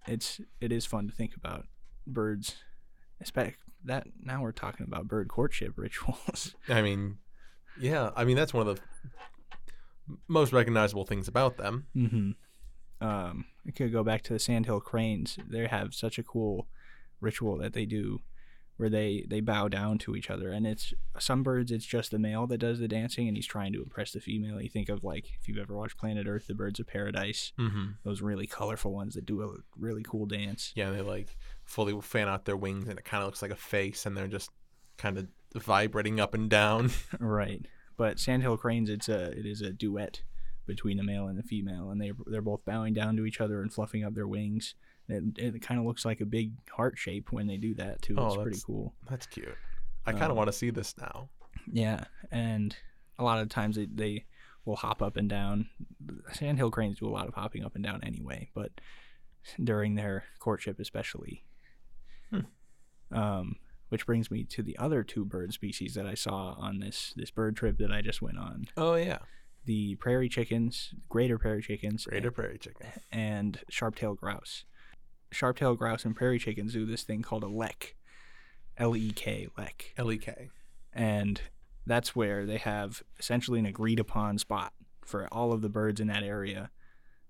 it's 0.07 0.39
it 0.59 0.71
is 0.71 0.85
fun 0.85 1.07
to 1.07 1.13
think 1.13 1.35
about 1.35 1.65
birds, 2.07 2.55
especially 3.19 3.55
that 3.85 4.07
now 4.23 4.41
we're 4.41 4.51
talking 4.51 4.85
about 4.85 5.07
bird 5.07 5.27
courtship 5.27 5.73
rituals. 5.77 6.55
I 6.69 6.81
mean, 6.81 7.17
yeah. 7.79 8.11
I 8.15 8.25
mean, 8.25 8.35
that's 8.35 8.53
one 8.53 8.67
of 8.67 8.75
the 8.75 8.81
most 10.27 10.53
recognizable 10.53 11.05
things 11.05 11.27
about 11.27 11.57
them. 11.57 11.87
Mm-hmm. 11.95 12.31
Um, 13.05 13.45
I 13.67 13.71
could 13.71 13.91
go 13.91 14.03
back 14.03 14.21
to 14.23 14.33
the 14.33 14.39
sandhill 14.39 14.79
cranes. 14.79 15.37
They 15.47 15.65
have 15.67 15.93
such 15.93 16.19
a 16.19 16.23
cool 16.23 16.67
ritual 17.19 17.57
that 17.57 17.73
they 17.73 17.85
do, 17.85 18.19
where 18.77 18.89
they 18.89 19.25
they 19.29 19.41
bow 19.41 19.67
down 19.67 19.97
to 19.99 20.15
each 20.15 20.29
other, 20.29 20.49
and 20.51 20.65
it's 20.65 20.93
some 21.19 21.43
birds 21.43 21.71
it's 21.71 21.85
just 21.85 22.09
the 22.11 22.17
male 22.19 22.47
that 22.47 22.57
does 22.57 22.79
the 22.79 22.87
dancing, 22.87 23.27
and 23.27 23.37
he's 23.37 23.45
trying 23.45 23.73
to 23.73 23.83
impress 23.83 24.11
the 24.11 24.19
female. 24.19 24.59
You 24.61 24.69
think 24.69 24.89
of 24.89 25.03
like 25.03 25.29
if 25.39 25.47
you've 25.47 25.57
ever 25.59 25.75
watched 25.75 25.97
Planet 25.97 26.25
Earth, 26.27 26.47
the 26.47 26.55
birds 26.55 26.79
of 26.79 26.87
paradise, 26.87 27.53
Mm-hmm. 27.59 27.85
those 28.03 28.21
really 28.21 28.47
colorful 28.47 28.93
ones 28.93 29.13
that 29.15 29.25
do 29.25 29.41
a 29.43 29.53
really 29.77 30.03
cool 30.03 30.25
dance. 30.25 30.71
Yeah, 30.75 30.89
they 30.91 31.01
like 31.01 31.35
fully 31.63 31.99
fan 32.01 32.27
out 32.27 32.45
their 32.45 32.57
wings 32.57 32.87
and 32.89 32.97
it 32.97 33.05
kind 33.05 33.21
of 33.21 33.27
looks 33.27 33.41
like 33.41 33.51
a 33.51 33.55
face 33.55 34.05
and 34.05 34.17
they're 34.17 34.27
just 34.27 34.49
kind 34.97 35.17
of 35.17 35.27
vibrating 35.55 36.19
up 36.19 36.33
and 36.33 36.49
down. 36.49 36.89
right. 37.19 37.65
But 37.97 38.19
sandhill 38.19 38.57
cranes, 38.57 38.89
it's 38.89 39.09
a 39.09 39.31
it 39.37 39.45
is 39.45 39.61
a 39.61 39.71
duet 39.71 40.23
between 40.65 40.99
a 40.99 41.03
male 41.03 41.27
and 41.27 41.37
a 41.39 41.43
female, 41.43 41.89
and 41.91 41.99
they 42.01 42.11
they're 42.27 42.41
both 42.41 42.65
bowing 42.65 42.93
down 42.93 43.15
to 43.17 43.25
each 43.25 43.41
other 43.41 43.61
and 43.61 43.71
fluffing 43.71 44.03
up 44.03 44.15
their 44.15 44.27
wings. 44.27 44.73
It, 45.11 45.23
it 45.55 45.61
kind 45.61 45.79
of 45.79 45.85
looks 45.85 46.05
like 46.05 46.21
a 46.21 46.25
big 46.25 46.53
heart 46.69 46.97
shape 46.97 47.31
when 47.31 47.47
they 47.47 47.57
do 47.57 47.73
that 47.75 48.01
too. 48.01 48.15
Oh, 48.17 48.27
it's 48.27 48.41
pretty 48.43 48.59
cool. 48.65 48.93
That's 49.09 49.25
cute. 49.27 49.55
I 50.05 50.11
kind 50.11 50.23
of 50.25 50.31
Um, 50.31 50.37
want 50.37 50.47
to 50.47 50.53
see 50.53 50.69
this 50.69 50.95
now. 50.97 51.29
Yeah, 51.71 52.05
and 52.31 52.75
a 53.19 53.23
lot 53.23 53.39
of 53.39 53.49
times 53.49 53.75
they, 53.75 53.85
they 53.85 54.25
will 54.65 54.75
hop 54.77 55.01
up 55.01 55.17
and 55.17 55.29
down. 55.29 55.69
Sandhill 56.33 56.71
cranes 56.71 56.99
do 56.99 57.07
a 57.07 57.09
lot 57.11 57.27
of 57.27 57.33
hopping 57.35 57.63
up 57.63 57.75
and 57.75 57.83
down 57.83 57.99
anyway, 58.03 58.49
but 58.55 58.71
during 59.63 59.95
their 59.95 60.23
courtship 60.39 60.79
especially. 60.79 61.43
Hmm. 62.31 62.41
Um, 63.11 63.55
which 63.89 64.05
brings 64.05 64.31
me 64.31 64.43
to 64.45 64.63
the 64.63 64.77
other 64.77 65.03
two 65.03 65.25
bird 65.25 65.51
species 65.53 65.95
that 65.95 66.05
I 66.05 66.13
saw 66.13 66.55
on 66.57 66.79
this 66.79 67.13
this 67.17 67.29
bird 67.29 67.57
trip 67.57 67.77
that 67.79 67.91
I 67.91 68.01
just 68.01 68.21
went 68.21 68.37
on: 68.37 68.67
Oh 68.77 68.95
yeah, 68.95 69.17
the 69.65 69.95
prairie 69.95 70.29
chickens, 70.29 70.93
greater 71.09 71.37
prairie 71.37 71.61
chickens, 71.61 72.05
greater 72.05 72.31
prairie 72.31 72.57
chicken. 72.57 72.87
and 73.11 73.59
sharp-tailed 73.69 74.19
grouse. 74.19 74.63
Sharp-tailed 75.31 75.77
grouse 75.77 76.05
and 76.05 76.15
prairie 76.15 76.39
chickens 76.39 76.73
do 76.73 76.85
this 76.85 77.03
thing 77.03 77.21
called 77.21 77.43
a 77.43 77.47
lek, 77.47 77.95
L-E-K, 78.77 79.47
lek 79.57 79.93
L 79.97 80.11
E 80.11 80.17
K. 80.17 80.49
and 80.93 81.41
that's 81.85 82.15
where 82.15 82.45
they 82.45 82.57
have 82.57 83.01
essentially 83.19 83.59
an 83.59 83.65
agreed 83.65 83.99
upon 83.99 84.37
spot 84.37 84.73
for 85.03 85.27
all 85.31 85.51
of 85.51 85.61
the 85.61 85.69
birds 85.69 85.99
in 85.99 86.07
that 86.07 86.23
area. 86.23 86.69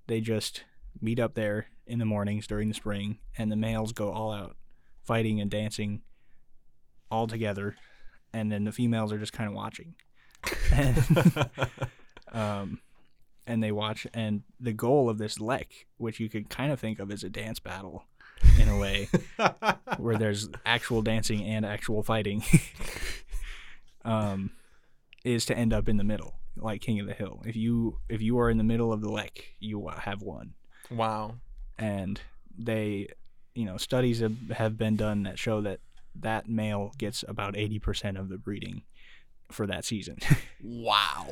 They 0.07 0.19
just 0.21 0.63
meet 0.99 1.19
up 1.19 1.35
there 1.35 1.67
in 1.87 1.99
the 1.99 2.05
mornings 2.05 2.47
during 2.47 2.67
the 2.67 2.73
spring, 2.73 3.19
and 3.37 3.51
the 3.51 3.55
males 3.55 3.93
go 3.93 4.11
all 4.11 4.31
out 4.31 4.55
fighting 5.03 5.39
and 5.39 5.49
dancing 5.49 6.01
all 7.09 7.27
together, 7.27 7.75
and 8.33 8.51
then 8.51 8.63
the 8.63 8.71
females 8.71 9.11
are 9.11 9.17
just 9.17 9.33
kind 9.33 9.47
of 9.47 9.55
watching. 9.55 9.95
And, 10.73 11.49
um, 12.31 12.79
and 13.51 13.61
they 13.61 13.71
watch, 13.71 14.07
and 14.13 14.43
the 14.59 14.73
goal 14.73 15.09
of 15.09 15.17
this 15.17 15.39
lek, 15.39 15.85
which 15.97 16.19
you 16.19 16.29
could 16.29 16.49
kind 16.49 16.71
of 16.71 16.79
think 16.79 16.99
of 16.99 17.11
as 17.11 17.23
a 17.23 17.29
dance 17.29 17.59
battle 17.59 18.05
in 18.59 18.69
a 18.69 18.77
way, 18.77 19.09
where 19.97 20.17
there's 20.17 20.49
actual 20.65 21.01
dancing 21.01 21.43
and 21.43 21.65
actual 21.65 22.01
fighting 22.01 22.43
um 24.05 24.51
is 25.23 25.45
to 25.45 25.55
end 25.55 25.71
up 25.71 25.87
in 25.87 25.97
the 25.97 26.03
middle 26.03 26.33
like 26.57 26.81
king 26.81 26.99
of 26.99 27.05
the 27.05 27.13
hill 27.13 27.41
if 27.45 27.55
you 27.55 27.97
if 28.09 28.21
you 28.21 28.39
are 28.39 28.49
in 28.49 28.57
the 28.57 28.63
middle 28.63 28.91
of 28.91 29.01
the 29.01 29.09
lek 29.09 29.53
you 29.59 29.87
have 29.89 30.21
won 30.21 30.53
wow. 30.89 31.35
and 31.77 32.21
they 32.57 33.07
you 33.53 33.65
know 33.65 33.77
studies 33.77 34.19
have, 34.19 34.35
have 34.49 34.77
been 34.77 34.95
done 34.95 35.23
that 35.23 35.37
show 35.37 35.61
that 35.61 35.79
that 36.15 36.49
male 36.49 36.91
gets 36.97 37.23
about 37.27 37.53
80% 37.53 38.19
of 38.19 38.27
the 38.27 38.37
breeding 38.37 38.81
for 39.49 39.65
that 39.67 39.85
season 39.85 40.17
Wow. 40.63 41.27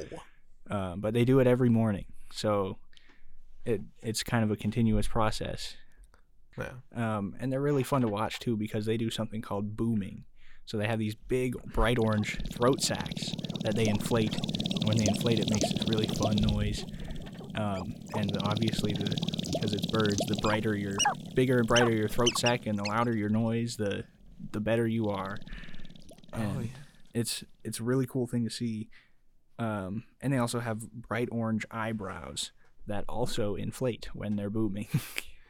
Um, 0.70 1.00
but 1.02 1.14
they 1.14 1.26
do 1.26 1.40
it 1.40 1.48
every 1.48 1.70
morning 1.70 2.06
so 2.32 2.78
it 3.66 3.82
it's 4.02 4.24
kind 4.24 4.44
of 4.44 4.52
a 4.52 4.56
continuous 4.56 5.08
process 5.08 5.76
Yeah. 6.58 6.72
um, 6.96 7.36
and 7.40 7.52
they're 7.52 7.62
really 7.62 7.84
fun 7.84 8.02
to 8.02 8.08
watch 8.08 8.40
too 8.40 8.56
because 8.58 8.86
they 8.86 8.98
do 8.98 9.10
something 9.10 9.42
called 9.42 9.76
booming. 9.78 10.26
So 10.66 10.78
they 10.78 10.86
have 10.88 11.00
these 11.00 11.16
big 11.16 11.56
bright 11.74 11.98
orange 11.98 12.38
throat 12.54 12.82
sacs 12.82 13.32
that 13.64 13.76
they 13.76 13.88
inflate. 13.88 14.36
And 14.36 14.84
when 14.86 14.98
they 14.98 15.06
inflate, 15.08 15.40
it 15.40 15.50
makes 15.50 15.68
this 15.74 15.88
really 15.90 16.06
fun 16.08 16.36
noise. 16.54 16.86
Um, 17.56 17.96
and 18.16 18.30
obviously, 18.44 18.94
the, 18.94 19.10
because 19.54 19.74
it's 19.74 19.88
birds, 19.88 20.20
the 20.28 20.38
brighter 20.44 20.76
your, 20.78 20.96
bigger 21.34 21.58
and 21.58 21.68
brighter 21.68 21.92
your 21.92 22.08
throat 22.08 22.38
sac, 22.38 22.68
and 22.68 22.78
the 22.78 22.84
louder 22.88 23.16
your 23.18 23.30
noise, 23.30 23.78
the 23.78 24.04
the 24.52 24.60
better 24.60 24.88
you 24.88 25.10
are. 25.10 25.38
And 26.34 26.58
Oh, 26.58 26.60
yeah. 26.60 26.68
it's 27.16 27.44
it's 27.64 27.80
a 27.80 27.84
really 27.84 28.06
cool 28.06 28.28
thing 28.28 28.44
to 28.44 28.52
see. 28.52 28.90
Um, 29.60 30.06
and 30.22 30.32
they 30.34 30.38
also 30.38 30.60
have 30.60 30.90
bright 30.90 31.28
orange 31.32 31.66
eyebrows 31.70 32.52
that 32.88 33.04
also 33.08 33.56
inflate 33.56 34.10
when 34.14 34.36
they're 34.36 34.50
booming. 34.50 34.88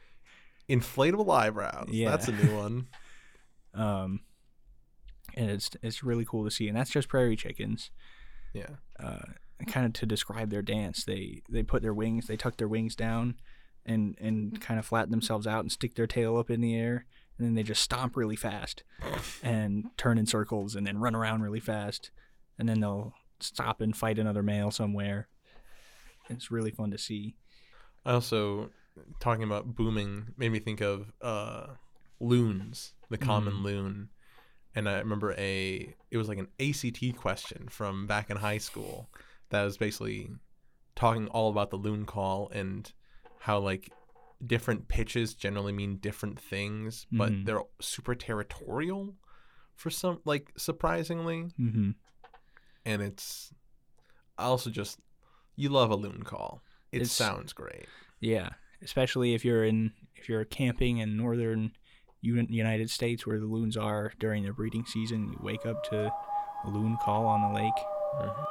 Inflatable 0.70 1.34
eyebrows. 1.34 1.90
Yeah. 1.92 2.10
That's 2.10 2.28
a 2.28 2.32
new 2.32 2.58
one. 2.58 2.88
um, 3.74 4.22
and 5.36 5.50
it's 5.52 5.70
it's 5.82 6.04
really 6.04 6.26
cool 6.26 6.44
to 6.44 6.52
see. 6.52 6.68
And 6.68 6.76
that's 6.76 6.90
just 6.90 7.08
prairie 7.08 7.36
chickens. 7.36 7.92
Yeah. 8.54 8.78
Uh, 9.00 9.20
kind 9.68 9.86
of 9.86 9.94
to 9.94 10.06
describe 10.06 10.50
their 10.50 10.62
dance, 10.62 11.04
they 11.04 11.42
they 11.50 11.64
put 11.64 11.82
their 11.82 11.94
wings, 11.94 12.28
they 12.28 12.38
tuck 12.38 12.58
their 12.58 12.68
wings 12.68 12.96
down, 12.96 13.36
and 13.86 14.16
and 14.20 14.60
kind 14.62 14.80
of 14.80 14.86
flatten 14.86 15.12
themselves 15.12 15.48
out 15.48 15.62
and 15.62 15.72
stick 15.72 15.96
their 15.96 16.08
tail 16.08 16.38
up 16.38 16.50
in 16.50 16.62
the 16.62 16.76
air, 16.76 17.06
and 17.38 17.46
then 17.46 17.56
they 17.56 17.64
just 17.64 17.82
stomp 17.82 18.16
really 18.16 18.36
fast, 18.36 18.84
and 19.44 19.90
turn 19.98 20.18
in 20.18 20.26
circles, 20.26 20.76
and 20.76 20.88
then 20.88 21.00
run 21.00 21.16
around 21.16 21.42
really 21.42 21.60
fast, 21.60 22.12
and 22.58 22.68
then 22.68 22.80
they'll 22.80 23.14
stop 23.42 23.82
and 23.82 23.96
fight 23.96 24.20
another 24.20 24.44
male 24.44 24.72
somewhere. 24.72 25.28
It's 26.30 26.52
really 26.52 26.72
fun 26.72 26.92
to 26.92 26.98
see. 26.98 27.36
I 28.06 28.14
also 28.14 28.70
talking 29.20 29.44
about 29.44 29.76
booming 29.76 30.34
made 30.38 30.52
me 30.52 30.60
think 30.60 30.82
of 30.82 31.12
uh, 31.22 31.68
loons, 32.20 32.94
the 33.10 33.18
common 33.18 33.56
Mm. 33.56 33.64
loon. 33.64 34.10
and 34.76 34.88
I 34.88 35.00
remember 35.00 35.34
a 35.38 35.96
it 36.12 36.18
was 36.18 36.28
like 36.30 36.38
an 36.38 36.48
ACT 36.60 37.16
question 37.18 37.68
from 37.70 38.06
back 38.06 38.30
in 38.30 38.38
high 38.38 38.60
school 38.60 39.10
that 39.50 39.64
was 39.64 39.78
basically 39.78 40.30
talking 40.96 41.28
all 41.30 41.50
about 41.50 41.72
the 41.72 41.76
loon 41.78 42.06
call 42.06 42.50
and 42.50 42.92
how 43.40 43.58
like 43.60 43.92
different 44.46 44.88
pitches 44.88 45.34
generally 45.34 45.72
mean 45.74 45.98
different 45.98 46.40
things, 46.40 47.08
but 47.12 47.32
Mhm. 47.32 47.46
they're 47.46 47.64
super 47.82 48.14
territorial 48.16 49.16
for 49.76 49.90
some 49.90 50.20
like 50.24 50.52
surprisingly, 50.56 51.46
Mm-hmm. 51.60 51.92
And 52.90 53.02
it's 53.02 53.54
I 54.38 54.46
also 54.46 54.70
just 54.70 55.00
you 55.56 55.70
love 55.70 55.92
a 55.92 55.96
loon 55.96 56.24
call. 56.24 56.62
It 56.92 56.98
It's- 56.98 57.12
sounds 57.12 57.54
great. 57.54 57.86
Yeah, 58.20 58.50
especially 58.82 59.34
if 59.34 59.46
you're 59.46 59.64
in 59.64 59.94
if 60.16 60.28
you're 60.28 60.46
camping 60.46 60.98
in 60.98 61.16
northern 61.16 61.72
Uni- 62.22 62.48
United 62.54 62.90
States 62.90 63.26
where 63.26 63.40
the 63.40 63.46
loons 63.46 63.78
are 63.78 64.12
during 64.20 64.44
their 64.44 64.54
breeding 64.54 64.86
season. 64.86 65.30
You 65.32 65.38
wake 65.42 65.66
up 65.66 65.84
to 65.86 66.12
a 66.66 66.70
loon 66.70 66.98
call 67.04 67.26
on 67.26 67.42
the 67.42 67.60
lake. 67.62 67.80
Mhm. 68.22 68.46